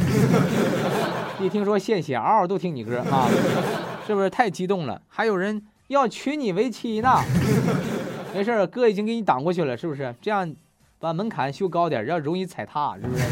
[1.42, 3.28] 一听说献血，嗷嗷都听你歌啊，
[4.06, 5.02] 是不是太激动了？
[5.08, 7.20] 还有人要娶你为妻呢，
[8.32, 10.14] 没事哥已经给你挡过去了，是不是？
[10.22, 10.54] 这样。
[10.98, 13.24] 把门槛修高点，要容易踩踏，是不是？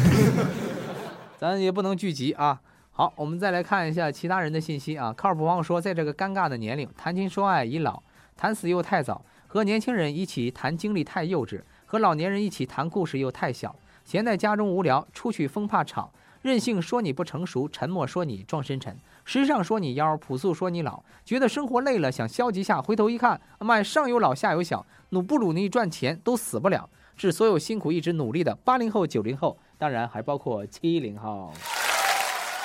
[1.37, 2.61] 咱也不能聚集啊。
[2.91, 5.11] 好，我们再来看一下其他人的信息啊。
[5.11, 8.01] 靠谱王说，在这个尴尬的年龄，谈情说爱已老，
[8.37, 13.75] 谈死又太早；和年轻人一起谈经历太幼稚，和老年人一起谈故事又太小。
[14.05, 16.11] 闲在家中无聊，出去风怕吵。
[16.43, 21.03] 任性说你不成熟，沉默说你装深沉，时尚说你妖，朴素说你老。
[21.25, 26.87] 觉得生活累了，想消极下，回头一看，妈呀，上有老下有小，努不努力赚钱都死不了。
[27.15, 31.51] 致所有辛苦一直努力的八零后、九零后，当然还包括七零后、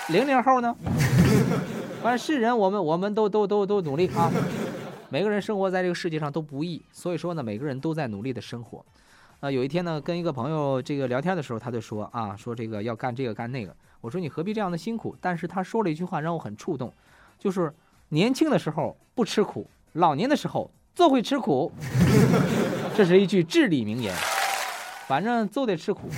[0.09, 0.75] 零零后呢。
[2.03, 4.31] 反正是人，我们我们都都都都努力啊。
[5.11, 8.83] 每个人生活在这个世界上都不易，所以说呢，每个人都在努力的生活。
[9.41, 13.77] 啊，有一天呢，跟一个朋友这个聊天的时候，他就说啊，说这个要干这个干那个。
[14.01, 15.15] 我说你何必这样的辛苦？
[15.21, 16.91] 但是他说了一句话让我很触动，
[17.39, 17.71] 就是
[18.09, 21.71] 年轻的时候不吃苦，老年的时候就会吃苦。
[22.97, 24.15] 这是一句至理名言。
[25.11, 26.09] 反正就得吃苦，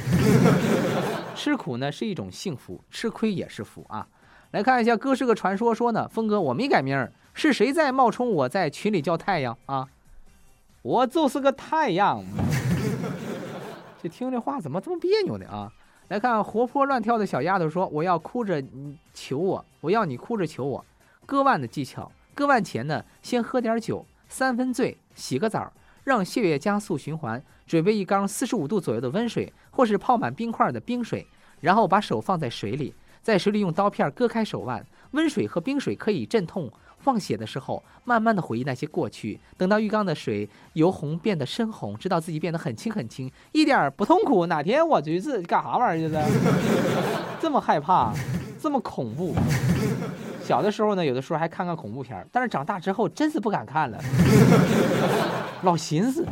[1.35, 4.07] 吃苦呢是一种幸福，吃亏也是福啊。
[4.51, 9.89] 来看一下，哥是个传说，说呢，峰哥我没改名儿，是谁在冒充我在群里叫太阳啊？
[10.83, 12.23] 我就是个太阳。
[14.03, 15.73] 这听这话怎么这么别扭呢啊？
[16.09, 18.63] 来看活泼乱跳的小丫头说，我要哭着
[19.15, 20.85] 求我，我要你哭着求我。
[21.25, 25.73] 割腕的技巧，割腕前呢，先喝点酒，三分醉，洗个澡。
[26.05, 31.27] 让血液加速循环，准备一缸四十五度左右的温水，或是泡满冰块的冰水，
[31.61, 34.85] 然后把手放在水里，在水里用刀片割开手腕。
[35.13, 39.39] 温水和冰水可以镇痛放血的时候，慢慢的回忆那些过去。
[39.59, 44.47] 等到浴缸的水由红变得深红，直到自己变得很轻很轻，一点不痛苦。
[44.47, 46.27] 哪天我就是干啥玩意儿去了？
[47.41, 48.13] 这么害怕，
[48.59, 49.35] 这么恐怖。
[50.43, 53.99] 小的时候呢，有的时候还看看恐怖片但是长大之后真是不敢看了，
[55.63, 56.25] 老寻思，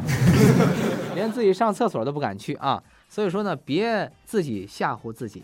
[1.15, 2.83] 连自己上厕所都不敢去啊。
[3.09, 5.43] 所以说呢，别自己吓唬自己。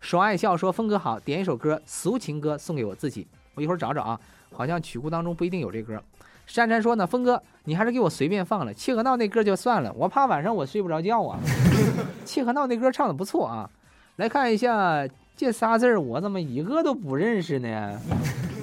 [0.00, 3.26] 爽爱笑说：“峰哥好，点一首歌，俗情歌送给我自己。
[3.54, 4.20] 我一会儿找找啊，
[4.52, 6.02] 好像曲库当中不一定有这歌。”
[6.46, 11.40] 珊珊说呢：“峰哥，你还是给我随便放了，契合闹那歌就算了，我怕晚上我睡不着觉啊。
[12.26, 13.68] 契合闹那歌唱的不错啊。
[14.16, 17.98] 来看一下这仨字儿我怎么一个都不认识呢？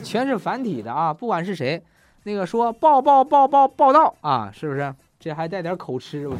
[0.04, 1.12] 全是繁体的啊！
[1.14, 1.82] 不管是谁，
[2.24, 4.94] 那个说报报报报报道啊，是不是？
[5.20, 6.36] 这还带点口吃，我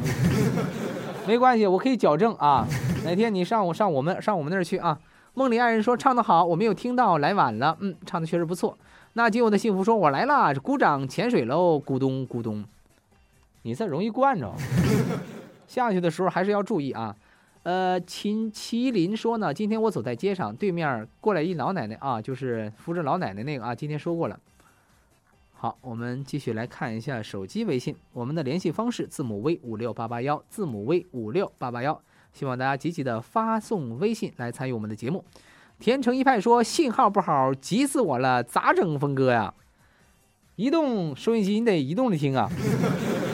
[1.26, 2.66] 没关系，我可以矫正啊。
[3.04, 4.98] 哪天你上我上我们上我们那儿去啊？
[5.34, 7.76] 梦里爱人说唱得好，我没有听到，来晚了。
[7.80, 8.76] 嗯，唱的确实不错。
[9.14, 12.64] 那今晚的幸福说，我来了，鼓掌潜水喽，咕咚咕咚。
[13.62, 14.52] 你这容易惯着，
[15.68, 17.14] 下去的时候还是要注意啊。
[17.62, 24.38] 呃，秦麒麟说呢，今天我走在街上，对面过来一老奶奶啊，就是扶着老奶奶那个啊，今天说过了。
[25.62, 35.24] 好，我们继续来看一下手机微信，我们的联系方式字母 V 五六八八幺，字母 V 五六八八幺，希望大家积极的发送微信来参与我们的节目。
[35.78, 39.54] 天成一派说信号不好，急死我了，咋整，峰哥呀？
[40.56, 42.50] 移动收音机你得移动着听啊。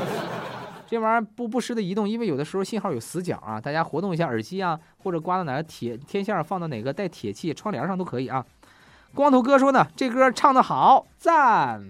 [0.87, 3.59] 这玩意儿不不时的移动，因为有的时候信号有死角啊。
[3.59, 8.45] 大家活动一下耳机啊，或者刮到哪个铁天线放到哪个带铁器窗帘上都可以啊。
[9.14, 11.83] 光头哥说呢，这歌唱得好，赞！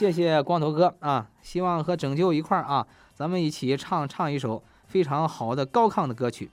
[0.00, 6.50] 谢谢光头哥啊，希望和拯救一块儿啊，咱们一起唱唱一首非常好的高亢的歌曲。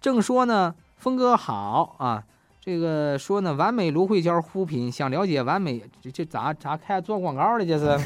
[0.00, 2.22] 正说呢，峰哥好啊，
[2.60, 7.98] 这个说呢，完美芦荟胶护肤品，想了解完美这这咋咋开做广告的这是？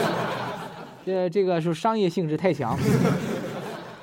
[1.06, 2.76] 这这个是商业性质太强。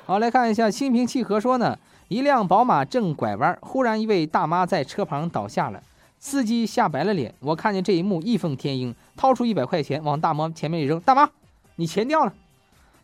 [0.04, 5.80] 好，来看一下心平气和说呢，一辆宝马正拐弯，忽然一位大妈在车旁倒下了，
[6.18, 7.32] 司机吓白了脸。
[7.38, 11.30] 我看见这一幕，义愤填膺，掏出一百块钱往大妈前面一扔：“大妈，
[11.76, 12.32] 你钱掉了。”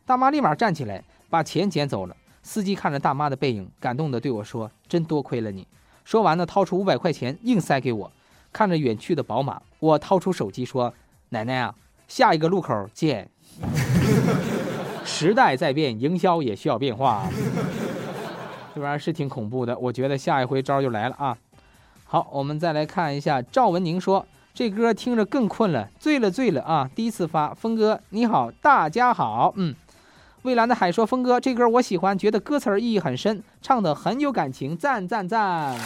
[0.07, 2.17] 大妈立马站起来，把钱捡走了。
[2.43, 5.67] 司机看着大妈的背影，感动地对我说：“真多亏了你。”
[6.05, 8.13] 说完呢，掏出五百块钱硬塞给我。
[8.53, 10.93] 看着远去的宝马，我掏出手机说
[11.31, 11.75] ：“奶奶啊，
[12.09, 13.31] 下一个路口见。
[15.05, 17.29] ”时代在变，营销也需要变化。
[18.75, 21.37] 这玩意儿是挺恐怖的，我觉得下一回招就来了啊！
[22.05, 26.91] 好，我们再来看一下赵文宁说，这歌听着更困了，醉了醉了啊！
[26.95, 29.75] 第一次发，峰哥你好，大家好，嗯。
[30.43, 35.77] 蔚蓝的海说，峰哥这歌我喜欢，觉得歌词儿意义很深，唱的很有感情，赞赞赞！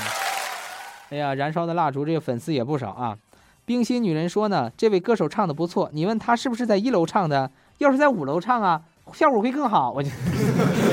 [1.10, 3.18] 哎呀，燃烧的蜡烛这个粉丝也不少啊。
[3.64, 7.50] 冰心女人说呢，这位歌手唱的不错，你问他是不是在一楼唱的？
[7.78, 8.80] 要是在五楼唱啊，
[9.12, 9.90] 效果会更好。
[9.90, 10.08] 我就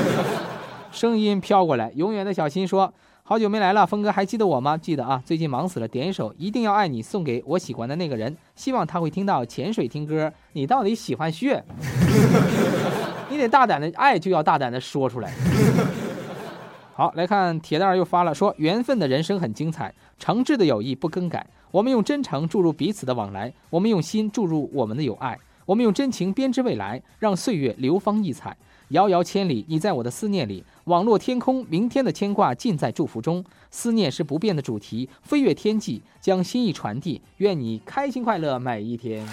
[0.92, 2.92] 声音飘过来，永远的小新说，
[3.32, 4.76] 好久没来了，峰哥还记得我吗？
[4.76, 10.30] 记得啊，最近忙死了，点一首《一定要爱你》送给我喜欢的那个人，希望他会听到潜水听歌。
[10.52, 11.64] 你到底喜欢血？
[13.30, 15.32] 你得大胆的爱，就要大胆的说出来。
[16.92, 21.46] 好，来看铁蛋儿又发了，说缘分的人生很精彩，诚挚的友谊不更改。
[21.70, 28.54] 我们用真诚注入彼此的往来，我们用心注入我们的友爱，我们用真情编织未来，让岁月流芳溢彩。
[28.92, 33.42] 遥遥千里，你在我的思念里；网络天空，明天的牵挂尽在祝福中。
[33.70, 37.22] 思念是不变的主题，飞越天际，将心意传递。
[37.38, 39.26] 愿你开心快乐每一天。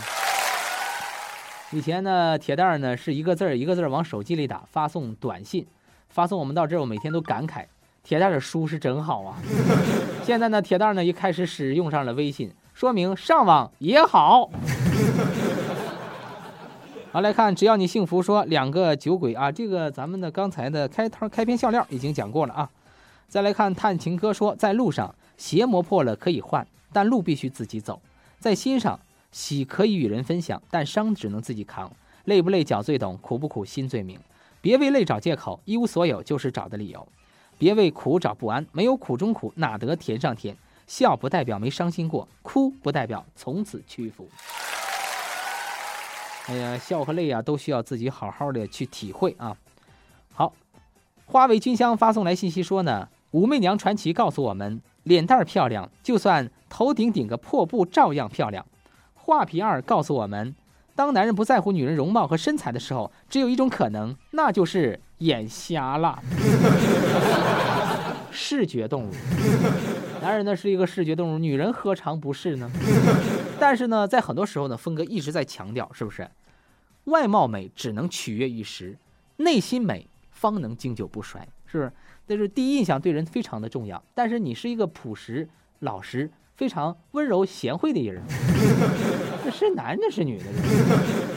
[1.72, 5.68] 以前呢，铁蛋儿呢是一个字儿一个字儿往手机里打，发送短信，
[6.08, 7.66] 发送我们到这儿，我每天都感慨，
[8.02, 9.38] 铁蛋儿的书是真好啊。
[10.24, 14.50] 现在呢，铁蛋儿呢也开始使用上了微信，说明上网也好。
[17.12, 22.70] 好，来看，只要你幸福，说两个酒鬼啊，这个咱们的刚才的开头开篇笑料已经讲过了啊。
[23.28, 28.00] 再来看探情哥说，在路上鞋磨破了可以换，但路必须自己走；
[28.38, 29.00] 在心上
[29.32, 31.92] 喜可以与人分享，但伤只能自己扛。
[32.26, 34.20] 累不累脚最懂，苦不苦心最明。
[34.62, 37.08] 别为累找借口，一无所有就是找的理由。
[37.58, 40.56] 别为苦找不安，没有苦中苦，哪得甜上甜？
[40.86, 44.30] 笑不代表没伤心过，哭不代表从此屈服。
[46.50, 49.56] 哎呀，笑和泪啊，都需要自己好好的去体会啊。
[50.34, 50.52] 好，
[51.28, 58.66] 花为君香发送来信息说呢，武媚娘传奇告诉我们，脸蛋漂亮，就算头顶顶个破布照样漂亮。
[59.14, 60.56] 画皮二告诉我们，
[60.96, 66.20] 当男人不在乎女人容貌和身材的时候，只有一种可能，那就是眼瞎了。
[68.32, 69.12] 视觉动物，
[70.22, 72.72] 男人呢是一个视觉动物，女人何尝不是呢？
[73.60, 76.28] 但是呢，在很多时候呢，峰哥一直在强调，是不是？
[77.10, 78.98] 外貌美只能取悦一时，
[79.38, 81.92] 内心美方能经久不衰，是不是？
[82.26, 84.02] 但是第一印象对人非常的重要。
[84.14, 85.48] 但是你是一个朴实、
[85.80, 88.22] 老实、非常温柔、贤惠的人，
[89.44, 90.46] 这是男的，是女的，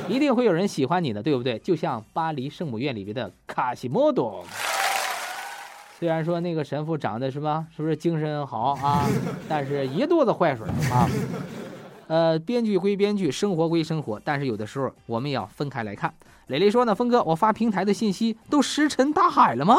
[0.09, 1.59] 一定会有人喜欢你的，对不对？
[1.61, 4.45] 就像巴黎圣母院里边的卡西莫多。
[5.99, 9.09] 虽然说那个神父长得什么，是不是精神好啊？
[9.49, 11.09] 但是一肚子坏水啊。
[12.13, 16.13] 呃，编剧归编剧，生活归生活，但是有的时候我们也要分开来看。
[16.49, 19.79] 磊磊说呢，峰哥，我发平台的信息都石沉大海了吗？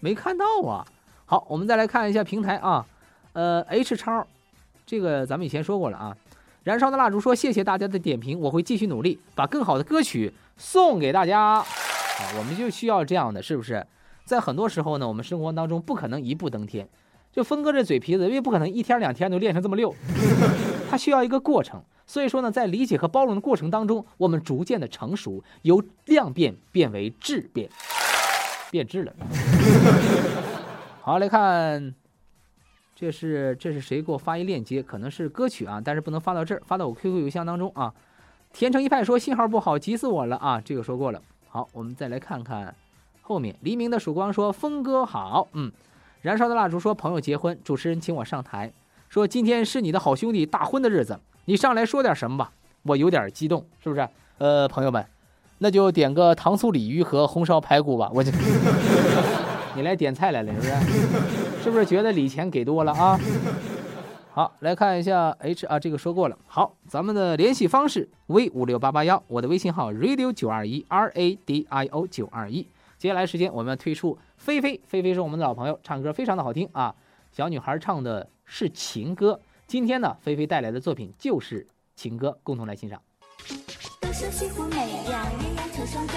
[0.00, 0.86] 没看到啊，
[1.26, 2.86] 好，我们再来看一下平台啊，
[3.34, 4.26] 呃，H 超，
[4.86, 6.16] 这个咱们以前说过了啊。
[6.62, 11.64] 燃烧的蜡烛说：“谢谢大家的点评，我会继续努力，把更好的歌曲送给大家。”啊，
[12.38, 13.86] 我们就需要这样的，是不是？
[14.24, 16.88] 在很多时候呢，我们生活当中不可能一步登天。
[17.30, 19.94] 就峰哥这嘴皮子，因为不可能一天两天就练成这么溜，
[20.96, 21.82] 需要一个过程。
[22.06, 27.68] 所以说呢，在理解和包容的过程当中，我们逐渐的成熟，由量变变为质变，
[28.70, 29.12] 变质了。
[31.02, 31.94] 好，来看。
[32.98, 34.82] 这是这是谁给我发一链接？
[34.82, 37.92] 可能是歌曲啊，但是不能发到这儿，发到我 QQ 邮箱当中啊。
[38.54, 40.58] 天成一派说信号不好，急死我了啊！
[40.64, 41.20] 这个说过了。
[41.46, 42.74] 好，我们再来看看
[43.20, 43.54] 后面。
[43.60, 45.70] 黎明的曙光说峰哥好，嗯。
[46.22, 48.72] 燃烧的蜡烛说朋友结婚，主持人请我上台，
[49.08, 52.52] 说今天是你的好兄弟大婚的日子，你上来说点什么吧？
[52.82, 54.08] 我有点激动，是不是？
[54.38, 55.04] 呃，朋友们，
[55.58, 58.10] 那就点个糖醋鲤鱼和红烧排骨吧。
[58.14, 58.30] 我就
[59.74, 61.64] 你来点菜来了，是不是？
[61.64, 63.18] 是不是觉得礼钱给多了啊？
[64.32, 66.36] 好，来看一下 H 啊，这个说过了。
[66.46, 72.68] 好，咱们的联系方式 V 五六八八幺，我的微信号 Radio 九二一 R A D I O 九二一。
[72.98, 76.94] 接下来时间我们要推出菲菲，菲菲是我们的老朋友，唱歌非常的好听啊。
[77.32, 83.02] 小女孩唱的是情歌，今天呢，菲菲带来的作品就是情歌，共同来欣赏。
[84.00, 84.76] 都说西湖美
[85.10, 86.14] 呀，鸳鸯成双对，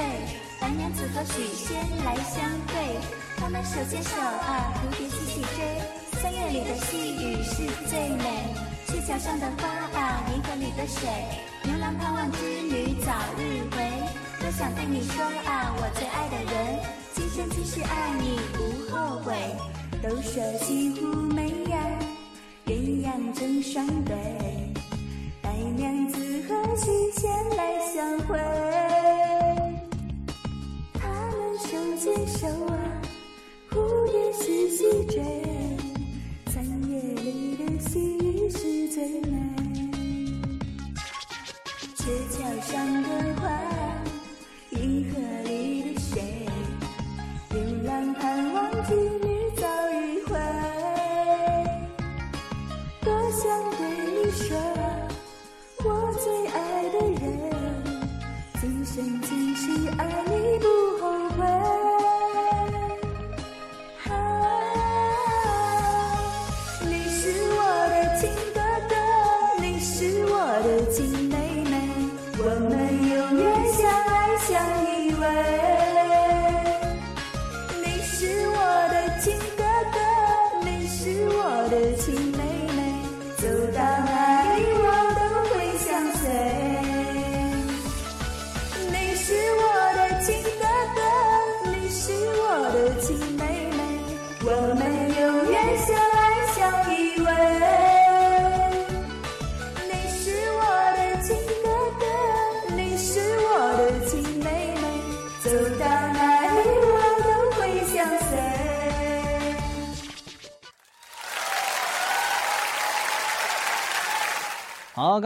[0.62, 1.76] 白娘子和许仙
[2.06, 2.98] 来相对。
[3.36, 6.20] 他们手牵手啊，蝴蝶嬉戏追。
[6.22, 8.54] 三月里的细雨是最美，
[8.88, 11.10] 鹊桥上的花啊，银河里的水。
[11.64, 13.90] 牛郎盼望织女早日回，
[14.40, 16.80] 多想对你说啊，我最爱的人，
[17.14, 19.34] 今生今世爱你不后悔。
[20.02, 21.78] 都说西湖美呀，
[22.70, 24.16] 鸳鸯成双对，
[25.42, 28.38] 白娘子和许仙来相会。
[30.94, 32.78] 他们手牵手啊。
[33.72, 33.76] 蝴
[34.12, 35.20] 蝶嬉戏追，
[36.52, 39.32] 三月里的细雨是最美。
[41.96, 43.04] 鹊桥上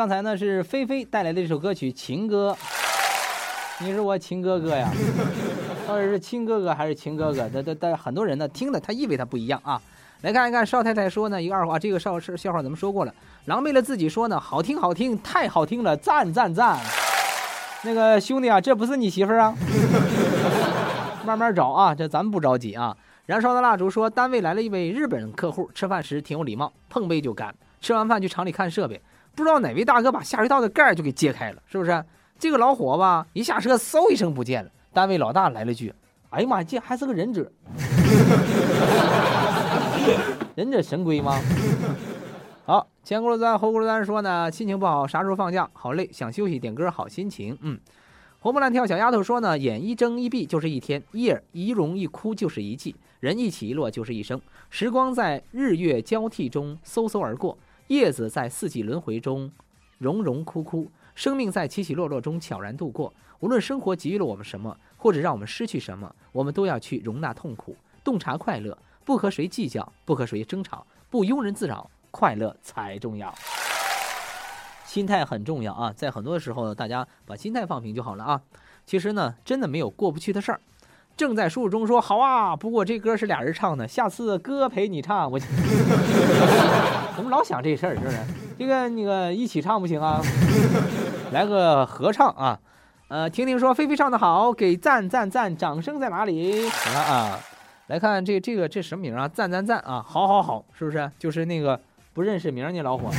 [0.04, 2.54] 刚才呢是菲菲带来的这首歌曲《情歌》，
[3.86, 4.92] 你是我情哥哥呀，
[5.88, 7.50] 到底是亲哥哥还是情哥哥？
[7.54, 9.82] 但但但很多人呢听的他以为他不一样啊。
[10.24, 16.78] 来看一看邵太太说呢一个二话，这个邵是笑话咱们说过了，狼狈了自己说呢好听好听太好听了，赞赞赞。
[17.84, 19.56] 那个兄弟啊，这不是你媳妇儿啊？
[21.24, 22.94] 慢慢找啊，这咱们不着急啊。
[23.28, 27.56] 燃烧的蜡烛说单位来了一位日本客户，吃饭时挺有礼貌，碰杯就干。
[27.80, 29.02] 吃完饭去厂里看设备。
[29.36, 32.04] 不知道哪位大哥把下水道的盖儿就给揭开了，是不是？
[32.40, 34.70] 这个老伙吧，一下车，嗖一声不见了。
[34.92, 35.94] 单位老大来了句
[36.30, 37.50] ：“哎呀妈呀，这还是个忍者，
[40.56, 41.40] 忍者神龟吗？”
[42.66, 45.70] 好，前轱辘钻后轱辘钻说呢，心情不好，啥时候放假？
[45.74, 47.58] 好累，想休息，点歌，好心情。
[47.62, 47.80] 嗯，
[48.40, 57.58] 活蹦乱跳小丫头说呢，眼一睁一闭就是一天，夜一荣一哭就是一季，人一起一落就是一生，时光在日月交替中嗖嗖而过。
[57.94, 59.52] 叶子在四季轮回中
[60.00, 63.14] 荣荣枯枯，生命在起起落落中悄然度过。
[63.40, 68.76] 无论生活给予了我们什么，或者让我们失去什么，我们都要去容纳痛苦，洞察快乐，
[69.06, 73.32] 不和谁计较，不和谁争吵，不庸人自扰，快乐才重要。
[74.86, 78.42] 心态很重要啊，在很多时候，大家把心态放平就好了啊。
[78.88, 80.60] 其实呢，真的没有过不去的事儿。
[81.16, 85.32] 正在输入中说好啊，不过这歌是俩人唱的，下次哥陪你唱。
[85.32, 87.96] 我怎么 老想这事儿？
[87.96, 88.18] 是不是？
[88.58, 90.22] 这个那个一起唱不行啊？
[91.32, 92.60] 来个合唱啊！
[93.10, 96.68] 呃，婷婷说菲菲唱的好，给赞赞赞，掌声在哪里？
[96.70, 97.40] 好了啊，
[97.88, 99.28] 来看这这个这什么名啊？
[99.28, 100.04] 赞赞赞啊！
[100.08, 101.12] 好好好，是不是？
[101.20, 101.80] 就是那个
[102.14, 103.10] 不认识名那老伙，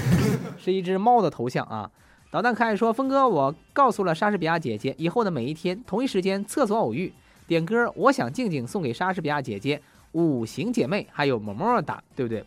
[0.58, 1.88] 是一只猫的头像啊。
[2.30, 7.12] 导弹可爱说：“峰哥，我告诉了莎士比亚姐姐，以后的每一天同一时间厕所偶遇，
[7.46, 9.80] 点歌《我想静静》送给莎士比亚姐姐、
[10.12, 12.42] 五行姐妹，还有么么哒，对不对？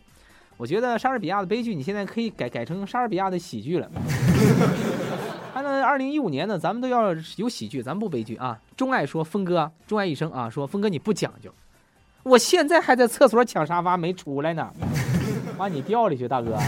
[0.56, 3.88] 我觉得莎士比亚的悲剧，你现在可以改改成莎士比亚的喜剧了。
[5.54, 8.58] 按照二零一五年呢，咱们都要有喜剧，咱们不悲剧啊。
[8.76, 11.52] 钟爱说：峰哥，钟爱一生啊，说峰哥你不讲究，
[12.24, 14.68] 我现在还在厕所抢沙发没出来呢，
[15.56, 16.58] 把你调里去，大哥，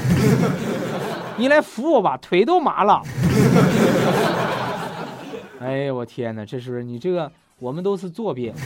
[1.36, 3.02] 你来扶我吧，腿都麻了。
[5.60, 7.30] 哎呀，我天哪，这是不是你这个？
[7.60, 8.52] 我们都是坐便，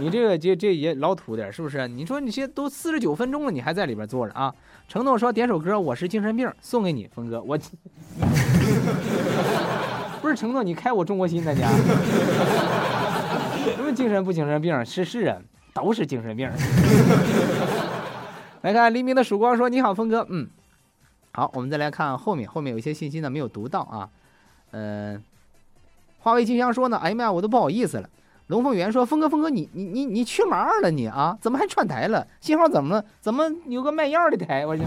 [0.00, 1.86] 你这个这这也老土点儿，是不是？
[1.86, 4.52] 你说你这都四十九分钟了，你还在里边坐着啊？
[4.88, 7.58] 承诺说点首歌，我是精神病，送给你，峰哥，我
[10.22, 11.68] 不是承诺你开我中国心，大家
[13.76, 14.84] 什么精神不精神病？
[14.84, 15.36] 是是啊，
[15.74, 16.50] 都是精神病。
[18.62, 20.48] 来看黎明的曙光说：“你好，峰哥，嗯，
[21.32, 24.08] 好，我们再来看后面，后面有一些信息呢没有读到啊，
[24.72, 25.22] 嗯、
[26.18, 28.08] 华为金香说呢，哎呀妈呀，我都不好意思了。
[28.48, 31.36] 龙凤元说：“峰哥，峰哥，你你你你去哪儿了你啊？
[31.38, 32.26] 怎么还串台了？
[32.40, 33.04] 信号怎么了？
[33.20, 34.64] 怎么有个卖药的台？
[34.64, 34.82] 我去，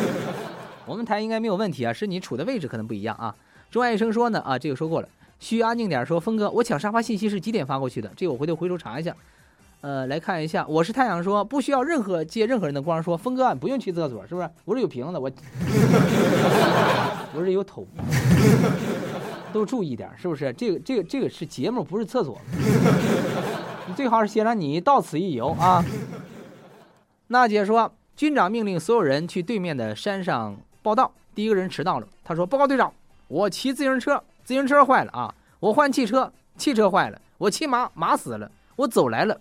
[0.86, 3.34] 我们台应该没有问题啊，是你处的位置可能不一样啊。”
[3.70, 5.08] 钟爱医生说呢，啊，这个说过了。
[5.38, 8.10] 需安静点说，峰哥，我抢沙发信息是几点发过去的？
[8.16, 9.14] 这个我回头回头查一下。
[9.82, 14.48] 呃，来看一下，我是太阳说，不需要任何借任何人的光说，峰哥，你不用去厕所，是不是？
[14.64, 15.30] 我这有瓶子，我
[17.36, 17.86] 我这有桶。
[19.52, 20.52] 都注意点，是不是？
[20.52, 22.38] 这个这个这个是节目，不是厕所。
[23.86, 25.84] 你 最好是先让你到此一游啊。
[27.28, 31.12] 娜姐说，军长命令所有人去对面的山上报道。
[31.34, 32.92] 第一个人迟到了，他说：“报告队长，
[33.28, 35.32] 我骑自行车，自行车坏了啊！
[35.60, 39.40] 我换汽车，汽车坏了，我骑马，马死了，我走来了。”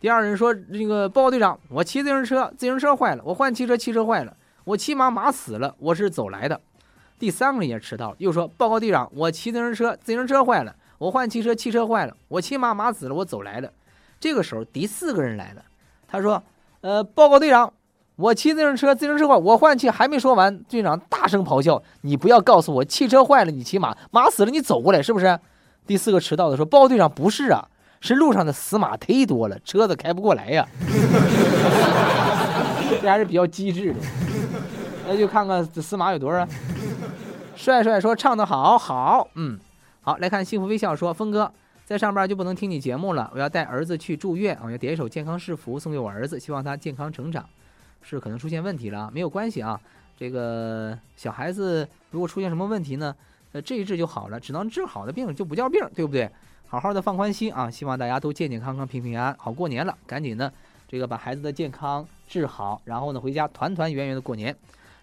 [0.00, 6.60] 第二人说：“那个报告队长，我骑自行车，自行车坏了，我换汽车，汽车坏了，我骑马，马死了，我是走来的。”
[7.24, 13.70] 第三个人也迟到了，又说：“报告队长，我骑自行车，自行车坏了，我换汽车，汽车坏了，我骑马，马死了，我走来了。”
[14.20, 15.62] 这个时候，第四个人来了，
[16.06, 16.42] 他说
[16.82, 17.72] ：“呃，报告队长，
[18.16, 25.40] 我骑自行车，自行车坏，我换气。”还没说完，队长大声咆哮：“你不要告诉我汽车坏了，你骑马，马死了，你走过来，是不是？”
[25.88, 27.66] 第四个迟到的说：“报告队长，不是啊，
[28.02, 30.68] 是路上的死马忒多了，车子开不过来呀。
[33.00, 34.00] ”这还是比较机智的。
[35.06, 36.48] 那就看看这死马有多少。
[37.56, 39.58] 帅帅说唱得好好，嗯，
[40.02, 41.50] 好来看幸福微笑说，峰哥
[41.84, 47.44] 在上班就不能听你节目了，我要带儿子去住院，我要点一首健康是福送给我儿子，希望他健康成长。
[48.02, 49.80] 是可能出现问题了，没有关系啊，
[50.18, 53.14] 这个小孩子如果出现什么问题呢，
[53.52, 56.28] 呃，治一治就好了，只能治好的病就不叫病，对不对？
[56.66, 59.36] 好好的放宽心啊，希望大家都健健康康、平平安安。
[59.38, 60.52] 好过年了，赶紧的
[60.88, 64.54] 这个把孩子的健康治好，然后呢回家团团圆圆的过年。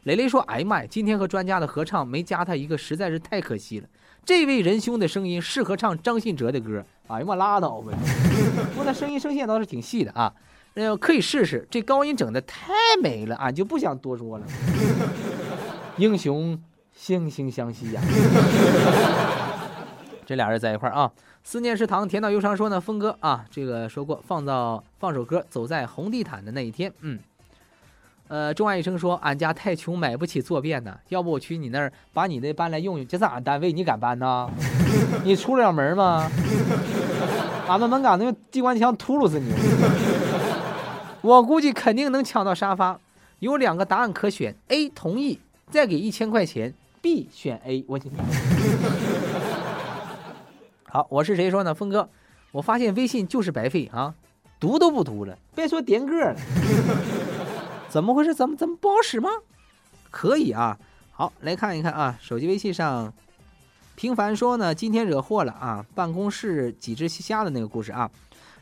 [0.03, 3.87] 蕾蕾说：“哎呀妈呀，今天和专家的合唱没加他一个，实在是太可惜了。
[4.25, 6.83] 这位仁兄的声音适合唱张信哲的歌。
[7.07, 7.91] 哎呀妈，拉倒吧！
[8.73, 10.33] 不过他声音声线倒是挺细的啊，
[10.73, 11.67] 呃，可以试试。
[11.69, 14.45] 这高音整的太美了，俺就不想多说了。
[15.97, 16.59] 英雄
[16.97, 18.01] 惺惺相惜呀、
[20.25, 21.11] 这俩人在一块儿啊。
[21.43, 27.19] 思念是糖，甜到忧伤说呢，峰哥啊，这个说过，放到放首歌，走在红地毯的那一天，嗯。”
[28.31, 30.97] 呃，钟爱医生说，俺家太穷，买不起坐便呢。
[31.09, 33.05] 要不我去你那儿把你那搬来用用？
[33.05, 34.49] 这是俺单位，你敢搬呢？
[35.25, 36.31] 你出了门吗？
[37.67, 39.51] 俺们门岗那个机关枪秃噜死你！
[41.21, 42.97] 我估计肯定能抢到沙发。
[43.39, 46.73] 有两个答案可选：A 同意，再给一千块钱
[47.03, 47.83] ；B 选 A。
[47.85, 47.99] 我
[50.87, 51.73] 好，我是谁说呢？
[51.73, 52.07] 峰哥，
[52.53, 54.13] 我发现微信就是白费啊，
[54.57, 56.33] 读都不读了，别说点歌了。
[57.91, 58.33] 怎么回事？
[58.33, 59.29] 怎么怎么不好使吗？
[60.09, 60.79] 可以啊，
[61.11, 63.13] 好来看一看啊，手机微信上，
[63.95, 68.09] 平凡说呢，今天惹祸了啊，办公室几只虾的那个故事啊，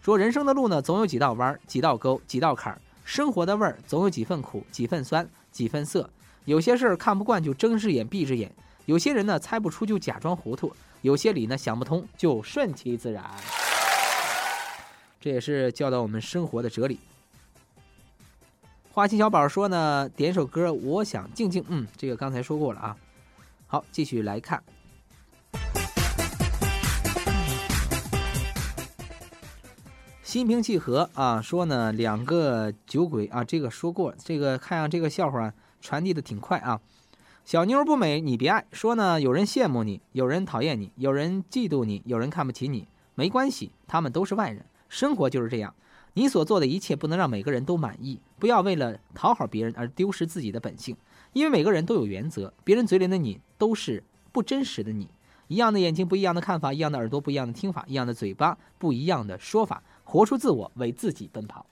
[0.01, 6.09] 说人生的路呢，总有几道弯，几道沟，几道坎儿，生活的味儿总有几份苦，几份酸，几份涩。
[6.45, 8.51] 有些事儿看不惯就睁只眼闭只眼，
[8.87, 13.23] 有些人呢猜不出就假装糊涂，有些理呢想不通就顺其自然。
[15.21, 16.99] 这也是教导我们生活的哲理。
[18.91, 21.63] 花心小宝说呢，点首歌，我想静静。
[21.67, 22.97] 嗯，这个刚才说过了啊。
[23.67, 24.61] 好，继续来看。
[30.23, 36.81] 心平气和啊，说呢两个酒鬼啊，这个说过，这个看样这个笑话传递的挺快啊。
[37.45, 38.65] 小妞不美，你别爱。
[38.71, 44.65] 说呢，有人羡慕你，有人讨厌你，有人嫉妒你，有人看不起你，没关系，他们都是外人。
[44.87, 45.73] 生活就是这样，
[46.13, 50.95] 你所做的一切不能让每个人都满意，不要为了讨好别人而丢失自己的本性，
[51.33, 55.07] 因为每个人都有原则，别人嘴里的你都是不真实的你。
[55.47, 59.81] 一样的眼睛，不一样的看法；一样的耳朵，不一样的听法；一样的嘴巴，不一样的说法。
[60.03, 61.65] 活出自我，为自己奔跑。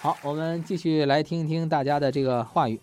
[0.00, 2.80] 好，我们继续来听一听大家的这个话语。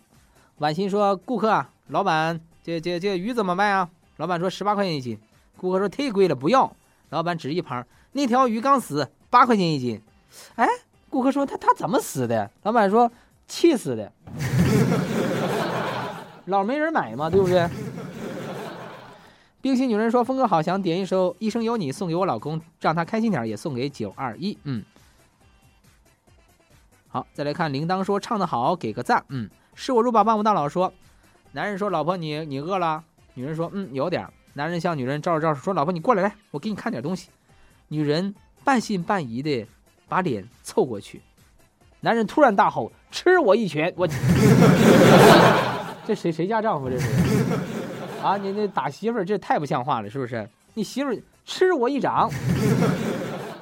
[0.57, 5.17] 婉欣说：“顾客啊，老板，这这这鱼怎么卖啊？”老板说：“十八块钱一斤。”
[5.55, 6.73] 顾客说：“太贵了，不要。”
[7.11, 10.01] 老板指一旁：“那条鱼刚死，八块钱一斤。”
[10.55, 10.67] 哎，
[11.09, 13.11] 顾客说：“他他怎么死的？”老板说
[13.47, 14.11] ：“气死的。
[16.45, 17.67] ”老没人买嘛，对不对？
[19.61, 24.83] 冰心女人说：“峰哥好，想点一首《一生有你》送给我老公，让他开心点，也送给九二一。”嗯，
[27.09, 30.93] 好，再来看铃铛说：“唱的好，给个赞。”嗯，是我如宝，万物大佬说
[31.51, 33.03] ：“男人说，老婆你你饿了？”
[33.35, 37.29] 女人说：“嗯，有点。”男人向女人招手招手说：“老婆你过来，来，我给你看点东西。”
[37.89, 38.33] 女人
[38.63, 39.67] 半信半疑的
[40.07, 41.21] 把脸凑过去，
[42.01, 44.07] 男人突然大吼：“吃我一拳！”我。
[46.07, 47.07] 这谁谁家丈夫这是？
[48.23, 50.47] 啊，你那打媳妇儿这太不像话了，是不是？
[50.73, 52.29] 你媳妇儿吃我一掌。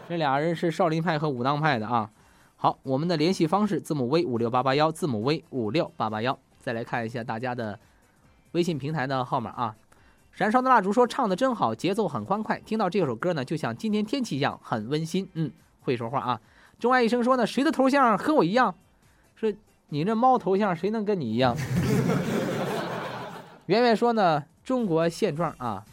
[0.07, 2.09] 这俩人是少林派和武当派的啊。
[2.55, 6.38] 好，我们的联系方式：字母 V 五六八八幺，字母 V 五六八八幺。
[6.59, 7.78] 再来看一下大家的
[8.53, 9.75] 微信平台的号码啊。
[10.38, 15.28] 燃烧的蜡烛说唱的真好，节奏很欢快，听到这首歌呢，就像今天天气一样，很温馨。
[15.34, 16.40] 嗯，会说话啊。
[16.78, 18.76] 钟爱一生说呢，谁的头像和我一样？
[19.36, 19.52] 说
[19.90, 21.58] 你这猫头像谁能跟你一样？
[23.66, 25.84] 圆圆说呢，中国现状啊，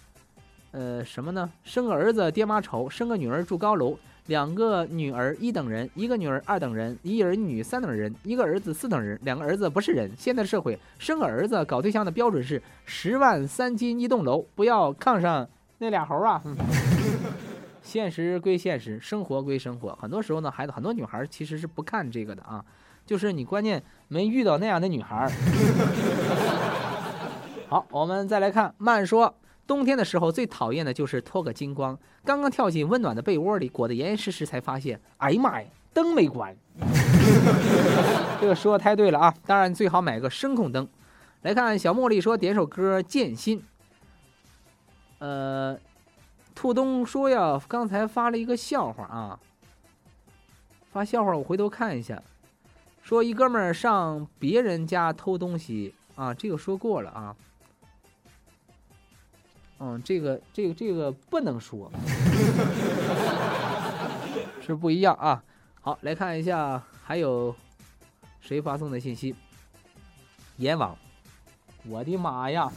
[0.72, 1.50] 呃，什么呢？
[1.62, 10.10] 生个儿子爹妈愁，生个女儿住高楼，两个女儿一等人，一个女儿二等人，一儿女三等人，一个儿子四等人，两个儿子不是人。
[10.16, 15.46] 现在社会生个儿子搞对象的标准是十万三金一栋楼，不要炕上
[15.78, 16.42] 那俩猴啊。
[17.82, 22.64] 现实归现实，生活归生活，很多时候呢，孩子很多女孩其实是不看这个的啊，
[23.04, 25.30] 就是你关键没遇到那样的女孩。
[27.68, 29.34] 好，我们再来看慢说。
[29.66, 36.54] 冬天的时候最讨厌的就是脱个精光，刚刚跳进温暖的被窝里，裹得严严实实，才发现，哎呀妈呀，灯没关。
[38.40, 39.34] 这个说的太对了啊！
[39.46, 40.86] 当然最好买个声控灯。
[41.42, 43.58] 来看小茉莉说点首歌《剑心》。
[45.18, 45.78] 呃，
[46.54, 49.38] 兔东说呀，刚才发了一个笑话啊，
[50.92, 52.22] 发笑话我回头看一下，
[53.02, 57.34] 说一哥们儿上别人家偷东西啊，这个说过了啊。
[59.80, 61.90] 嗯，这个这个这个不能说，
[64.64, 65.42] 是不一样啊。
[65.80, 67.54] 好，来看一下还有
[68.40, 69.34] 谁发送的信息。
[70.56, 70.96] 阎王，
[71.88, 72.70] 我的妈呀，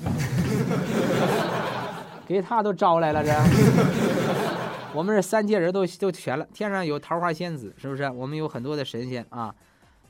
[2.28, 3.32] 给他都招来了这。
[4.94, 8.10] 我们这三界人都都全了，天上有桃花仙子，是不是？
[8.10, 9.54] 我们有很多的神仙啊。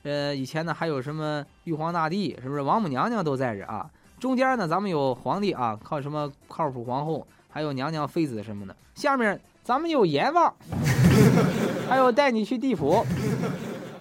[0.04, 2.62] 呃，以前呢还有什么玉皇大帝，是不是？
[2.62, 3.90] 王母娘娘都在这啊。
[4.20, 8.76] 中间呢，咱们有皇帝啊，靠什么靠谱皇后，还有娘娘、妃子什么的。
[8.96, 10.52] 下面咱们有阎王，
[11.88, 13.06] 还有带你去地府。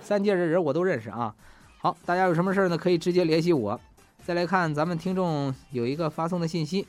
[0.00, 1.34] 三界的人我都认识啊。
[1.78, 2.78] 好，大家有什么事呢？
[2.78, 3.78] 可以直接联系我。
[4.24, 6.88] 再来看咱们听众有一个发送的信息，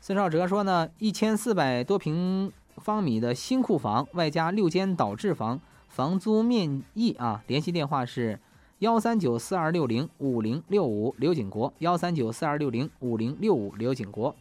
[0.00, 7.44] 孙少哲说呢，一千四百多平方米的新库房，外加六间导致房，房租面议啊。
[7.46, 8.40] 联系电话是。
[8.80, 14.34] 幺三九四二六零五零六五刘景国，幺三九四二六零五零六五刘景国。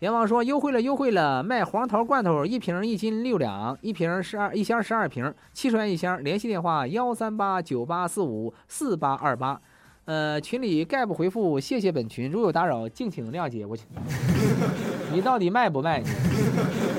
[0.00, 6.20] 阎王说优惠了，优惠了，卖黄桃罐头一瓶一斤六两，一瓶十二一箱十二瓶，七十元一箱。
[6.24, 9.60] 联系电话幺三八九八四五四八二八。
[10.06, 13.64] 呃，群里概不回复，谢谢本群，如有打扰，敬请谅解。
[13.64, 13.84] 我去，
[15.14, 16.02] 你到底卖不卖？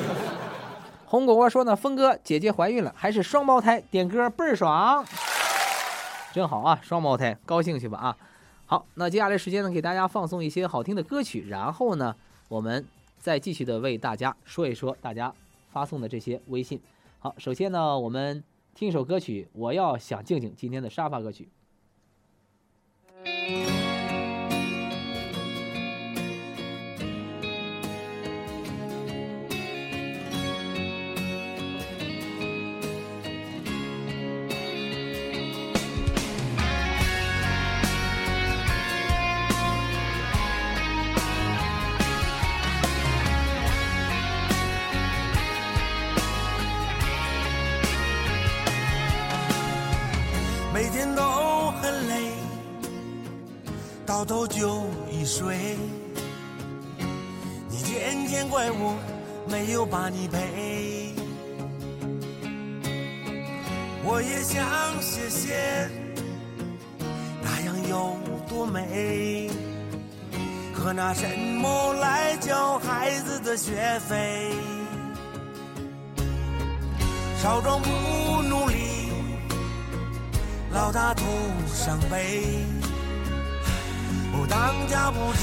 [1.08, 5.06] 红果果说呢，峰哥姐姐怀孕了，还是双胞胎，点歌倍儿爽。
[6.34, 8.18] 真好啊，双胞胎，高兴去吧啊！
[8.66, 12.16] 好，那接下来时间呢，给大家放送一些好听的歌曲，然后呢，
[12.50, 12.84] 我们
[13.20, 15.32] 再继续的为大家说一说大家
[15.72, 16.82] 发送的这些微信。
[17.20, 21.48] 好，首先呢，我们听一首歌曲，我要想静静，今天的沙发歌曲。
[54.24, 55.78] 到头就一睡，
[57.70, 58.96] 你天天怪我
[59.50, 61.14] 没有把你陪。
[64.06, 64.66] 我也想
[65.02, 65.90] 谢谢，
[67.42, 68.18] 那样有
[68.48, 69.52] 多美。
[70.74, 71.28] 可拿什
[71.60, 74.54] 么来交孩子的学费？
[77.42, 79.12] 少壮不努力，
[80.72, 81.24] 老大徒
[81.68, 82.66] 伤悲。
[84.34, 85.40] 哦，当家不知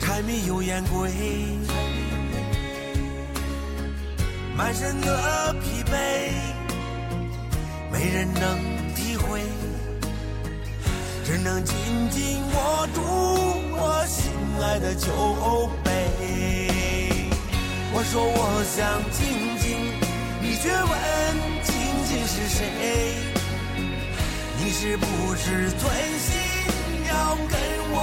[0.00, 1.10] 柴米油盐贵，
[4.56, 5.92] 满身的疲惫，
[7.92, 8.58] 没人能
[8.94, 9.40] 体会，
[11.24, 11.76] 只能紧
[12.10, 13.00] 紧握住
[13.76, 15.88] 我心爱的酒杯。
[17.92, 19.24] 我说我想静
[19.58, 19.66] 静，
[20.42, 20.90] 你却问
[21.62, 21.72] 静
[22.08, 22.58] 静是谁？
[24.58, 25.06] 你是不
[25.36, 25.80] 是存
[26.18, 26.47] 心
[27.08, 27.14] 要
[27.50, 27.54] 跟
[27.90, 27.96] 我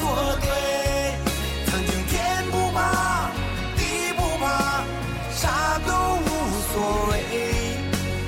[0.00, 0.02] 作
[0.40, 0.46] 对，
[1.66, 2.12] 曾经天
[2.50, 2.78] 不怕
[3.76, 3.80] 地
[4.16, 4.44] 不怕，
[5.34, 5.42] 啥
[5.86, 6.26] 都无
[6.72, 6.74] 所
[7.10, 7.12] 谓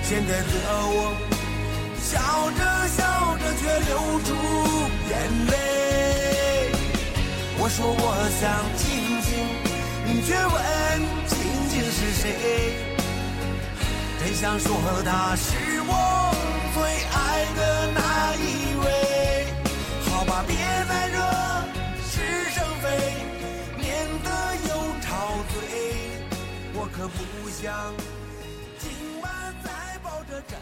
[0.02, 0.44] 现在的
[0.92, 0.98] 我
[2.00, 2.12] 笑
[2.52, 2.98] 着笑
[3.38, 3.90] 着却流
[4.24, 4.28] 出
[5.10, 5.12] 眼
[5.46, 5.52] 泪。
[7.58, 8.02] 我说我
[8.38, 8.42] 想
[8.76, 8.84] 静
[9.22, 9.26] 静，
[10.04, 10.54] 你却问
[11.26, 11.32] 静
[11.70, 12.22] 静是谁？
[14.20, 14.66] 真想说
[15.04, 15.46] 她是
[15.86, 15.92] 我
[16.74, 16.76] 最
[17.12, 17.16] 爱
[17.56, 17.60] 的
[17.94, 17.98] 那
[18.36, 18.63] 一。
[20.42, 20.56] 别
[20.88, 21.18] 再惹
[22.02, 22.86] 是生非，
[23.76, 24.28] 免得
[24.68, 24.70] 又
[25.00, 25.08] 吵
[25.52, 25.54] 嘴。
[26.74, 27.94] 我可不想
[28.78, 28.90] 今
[29.22, 30.58] 晚再抱着枕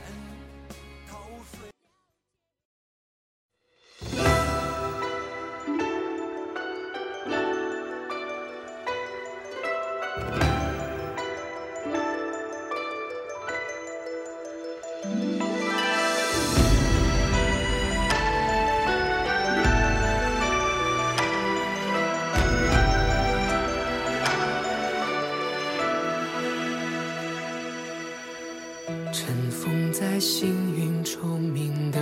[29.12, 32.00] 尘封在星云重明的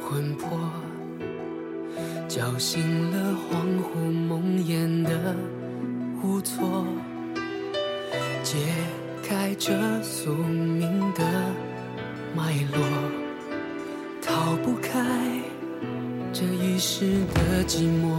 [0.00, 0.56] 魂魄，
[2.28, 5.34] 叫醒了恍惚梦魇的
[6.22, 6.86] 无措，
[8.44, 8.56] 解
[9.20, 11.24] 开这宿命的
[12.36, 12.86] 脉络，
[14.22, 15.02] 逃不开
[16.32, 17.04] 这一世
[17.34, 18.14] 的寂寞。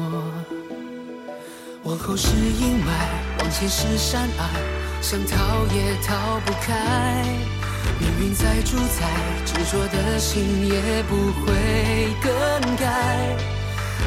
[1.84, 4.50] 往后是阴霾，往前是山隘，
[5.02, 7.24] 想逃也逃不开。
[8.00, 9.06] 命运再主宰，
[9.46, 11.46] 执着的心也不会
[12.22, 12.32] 更
[12.76, 12.86] 改。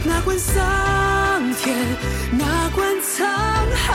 [0.03, 1.77] 哪管桑田，
[2.33, 3.27] 哪管沧
[3.75, 3.87] 海，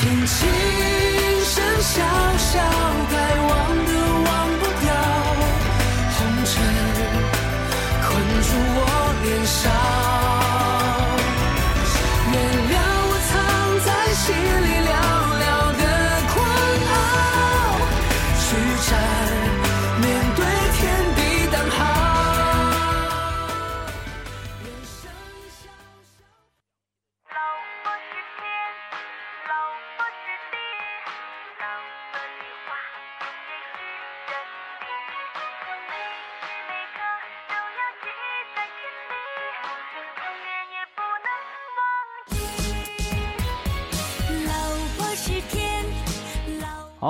[0.00, 0.38] 听琴
[1.44, 1.98] 声潇
[2.38, 2.54] 潇，
[3.10, 3.14] 该
[3.48, 3.50] 忘
[3.86, 3.90] 的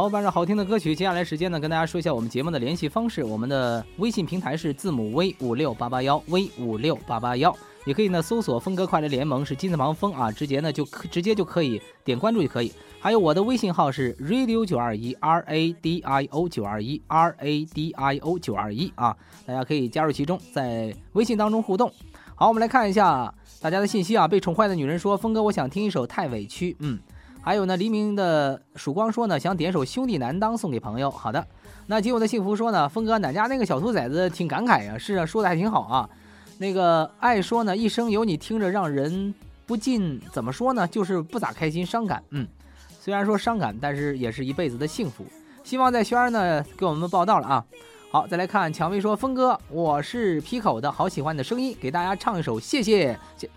[0.01, 3.22] 好，伴着好听的歌曲，接下来时间呢，跟大家说一下我们节目的联系方式。
[3.22, 12.72] 我们的微信平台是字母 V 五六八八幺 V 五六八八幺，也可以呢搜索“峰哥快乐联盟”是金字旁峰啊，直接呢就可直接就可以点关注就可以。
[12.98, 21.92] 还有我的微信号是 radio 九二一 R A D I O 九二一 R A D I O 九二一啊，大家可以加入其中，在微信当中互动。
[22.34, 24.26] 好，我们来看一下大家的信息啊。
[24.26, 26.98] 被宠坏的女人说：“峰哥，我想听一首《太委屈》。”嗯。
[27.43, 31.11] 还有呢，黎明的曙光说呢，想点首《兄弟难当》送给朋友。
[31.11, 31.47] 好的，
[31.86, 36.09] 那仅有的幸福说呢，峰哥，俺家那个小兔崽子挺感慨呀、是啊，说的还挺好啊。
[36.59, 39.34] 那个爱说呢，一生有你听着让人
[39.66, 42.22] 不禁怎么说呢，就是不咋开心，伤感。
[42.30, 42.47] 嗯，
[43.01, 45.24] 虽然说伤感，但是也是一辈子的幸福。
[45.64, 47.64] 希望在轩儿呢给我们报道了啊。
[48.11, 53.49] 好，再来看蔷薇说，峰哥，我是皮口的，好喜欢你的声音，给大家唱一首，谢谢，谢，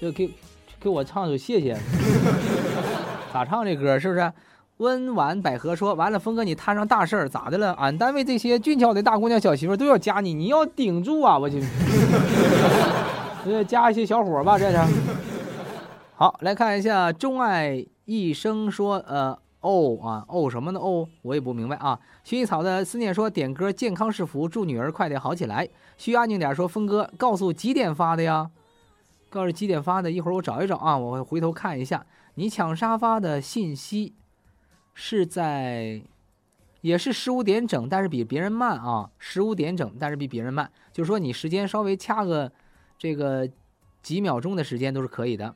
[0.00, 0.30] 就给
[0.80, 1.78] 给我唱首谢谢。
[3.34, 4.32] 咋唱这歌是不是？
[4.76, 7.72] 温婉百合说完了，峰哥你摊上大事儿咋的了？
[7.72, 11.36] 俺单位这些俊俏的大姑娘小媳妇都要加你，你要顶住啊！
[11.36, 11.60] 我去，
[13.66, 14.78] 加一些小伙吧，这是。
[16.14, 20.78] 好，来看一下钟爱一生说，呃，哦啊，哦什么呢？
[20.78, 21.98] 哦，我也不明白啊。
[22.24, 25.68] 薰衣草的思念说点歌健康是福，祝女儿快点好起来。
[25.98, 28.48] 需安静点说，峰哥告诉几点发的呀？
[29.28, 32.06] 告诉几点发的，一会儿我找一找啊，我回头看一下。
[32.36, 34.12] 你抢沙发的信息
[34.92, 36.02] 是在，
[36.80, 42.50] 也是十五点整，但是比别人慢啊，十五点整，但是比别人慢，就是说你时间稍微掐个
[42.98, 43.48] 这个
[44.02, 45.54] 几秒钟的时间都是可以的。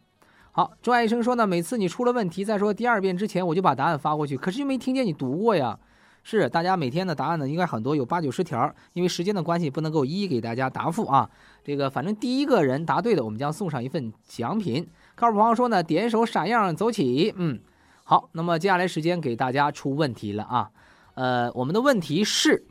[0.52, 5.78] 好，钟爱医生说呢，每次你出了问题再说第二遍之前，我就把答案发过去，可是又没听见你读过呀。
[6.24, 11.30] 是，大家每天的答案呢应该很多，有八九十条，因为时间的关系不能够一一给大家答复啊。
[11.64, 14.86] 这个反正第一个人答对的，我们将送上一份奖品。
[15.18, 17.34] 靠谱朋友说呢，点一首闪样走起。
[17.36, 17.58] 嗯，
[18.04, 20.70] 好，那么接下来时间给大家出问题了啊。
[21.14, 22.64] 呃，我们的问题是，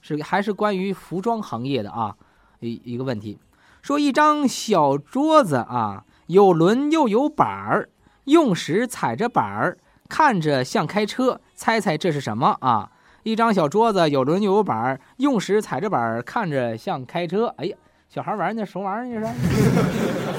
[0.00, 2.16] 是还是关于服装行业的啊
[2.60, 3.38] 一一个问题，
[3.82, 7.90] 说一张小桌子啊，有轮又有板儿，
[8.24, 9.76] 用时踩着板儿，
[10.08, 12.90] 看着像开车，猜猜这是什么啊？
[13.24, 17.48] 一张小桌子有轮又有板儿，用时踩着板儿，看着像开车。
[17.58, 17.76] 哎呀，
[18.08, 19.20] 小孩玩那什么玩意儿？
[19.20, 20.37] 这是？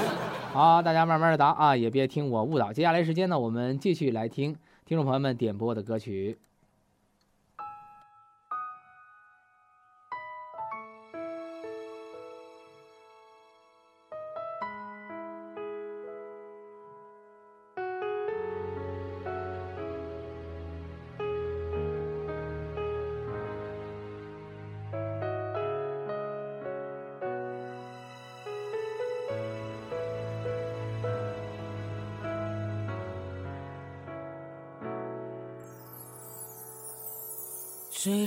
[0.52, 2.72] 好，大家慢慢的答啊，也别听我误导。
[2.72, 6.38] 接下来时间呢，我们继续来听听众朋友们点播的歌曲。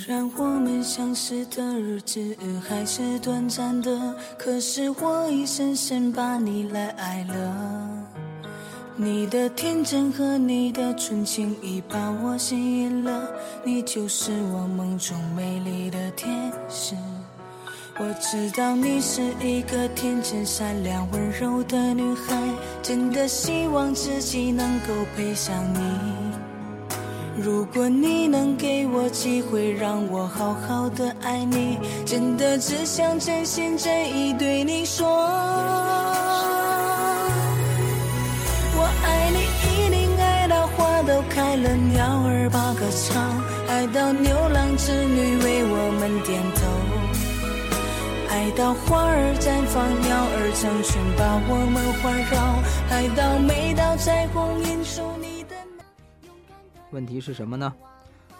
[0.05, 2.35] 虽然我们相识的日子
[2.67, 8.05] 还是短暂的，可是我已深深把你来爱了。
[8.97, 13.29] 你的天真和你的纯情已把我吸引了，
[13.63, 16.95] 你就是我梦中美丽的天使。
[17.97, 22.43] 我知道你是一个天真善良、温柔的女孩，
[22.81, 26.32] 真的希望自己能够配上你。
[27.43, 35.05] 如果你能给我机会，让我好好的爱你，真的只想真心真意对你说。
[38.77, 43.21] 我爱你，一定爱到花都开了，鸟儿把歌唱，
[43.67, 46.63] 爱到牛郎织女为我们点头，
[48.29, 55.12] 爱到花儿绽放，鸟儿成群把我们环绕，爱到每道彩虹映出。
[56.93, 57.73] 问题是什么呢？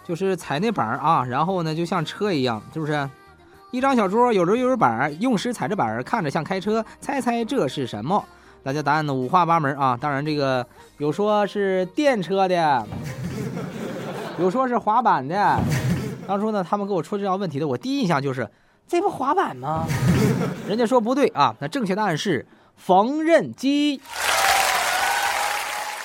[0.06, 3.08] 就是踩那板儿啊，然后呢，就像车一样，是不是？
[3.70, 8.24] 一张小桌，有轮又有板儿，用时踩着板儿，看着像开车，猜猜这是什么？
[8.62, 9.98] 大家答案呢五花八门啊。
[10.00, 10.64] 当然，这个
[10.98, 12.86] 有说是电车的，
[14.38, 15.58] 有说是滑板的。
[16.26, 18.48] 当初呢，他们给我出这道问题的，我第一印象就是
[18.86, 19.84] 这不滑板吗？
[20.68, 22.46] 人家说不对啊，那正确答案是
[22.76, 24.00] 缝纫机。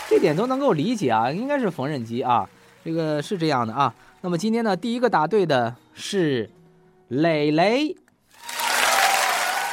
[0.09, 2.49] 这点都能够理解啊，应该是缝纫机啊，
[2.83, 3.93] 这个是这样的啊。
[4.21, 6.49] 那么今天呢，第一个答对的是
[7.09, 7.95] 磊磊，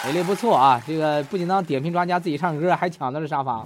[0.05, 3.65] 磊磊不错啊，这个不仅当点评专家自己唱歌，还抢到了沙发。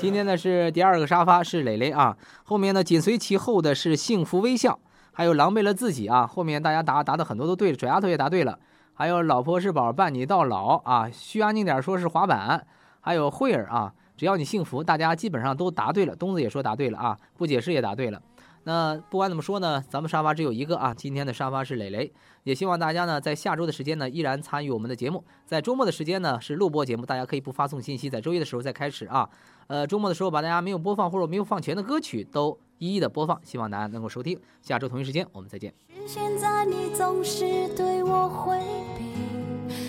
[0.00, 4.76] 今天呢是第二个沙发是磊磊啊，后面呢紧随其后的是幸福微笑，
[5.12, 6.26] 还有狼狈了自己啊。
[6.26, 8.58] 后面大家答答的很多都对了，拽丫头也答对了，
[8.94, 12.66] 还有老婆是宝伴你到老啊，虚安静点说是滑板，
[13.00, 13.92] 还有慧儿啊。
[14.18, 16.14] 只要你幸福，大家基本上都答对了。
[16.14, 18.20] 东子也说答对了啊，不解释也答对了。
[18.64, 20.92] 那不管怎么说呢，咱们沙发只有一个啊。
[20.92, 22.12] 今天的沙发是磊磊，
[22.42, 25.24] 也希望大家呢在下周的时间呢依然参与我们的节目。
[25.46, 29.30] 在周末的时间呢是录播节目，大家可以不发送信息，在周一的时候再开始啊。
[29.68, 34.38] 呃，周末的时候把大家没有播放或者没有放全的歌曲都一一的播放，希望大家能够收听。
[34.60, 35.72] 下周同一时间我们再见。
[36.06, 38.58] 现在你总是对我回
[38.98, 39.04] 避，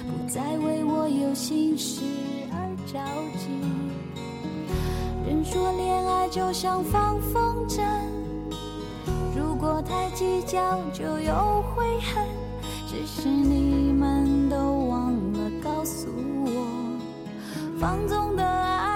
[0.07, 2.01] 不再为我有心事
[2.51, 2.99] 而着
[3.39, 3.88] 急。
[5.25, 7.81] 人说恋爱就像放风筝，
[9.35, 12.25] 如果太计较就有悔恨。
[12.87, 14.57] 只是你们都
[14.87, 16.07] 忘了告诉
[16.43, 16.49] 我，
[17.79, 18.88] 放纵的爱。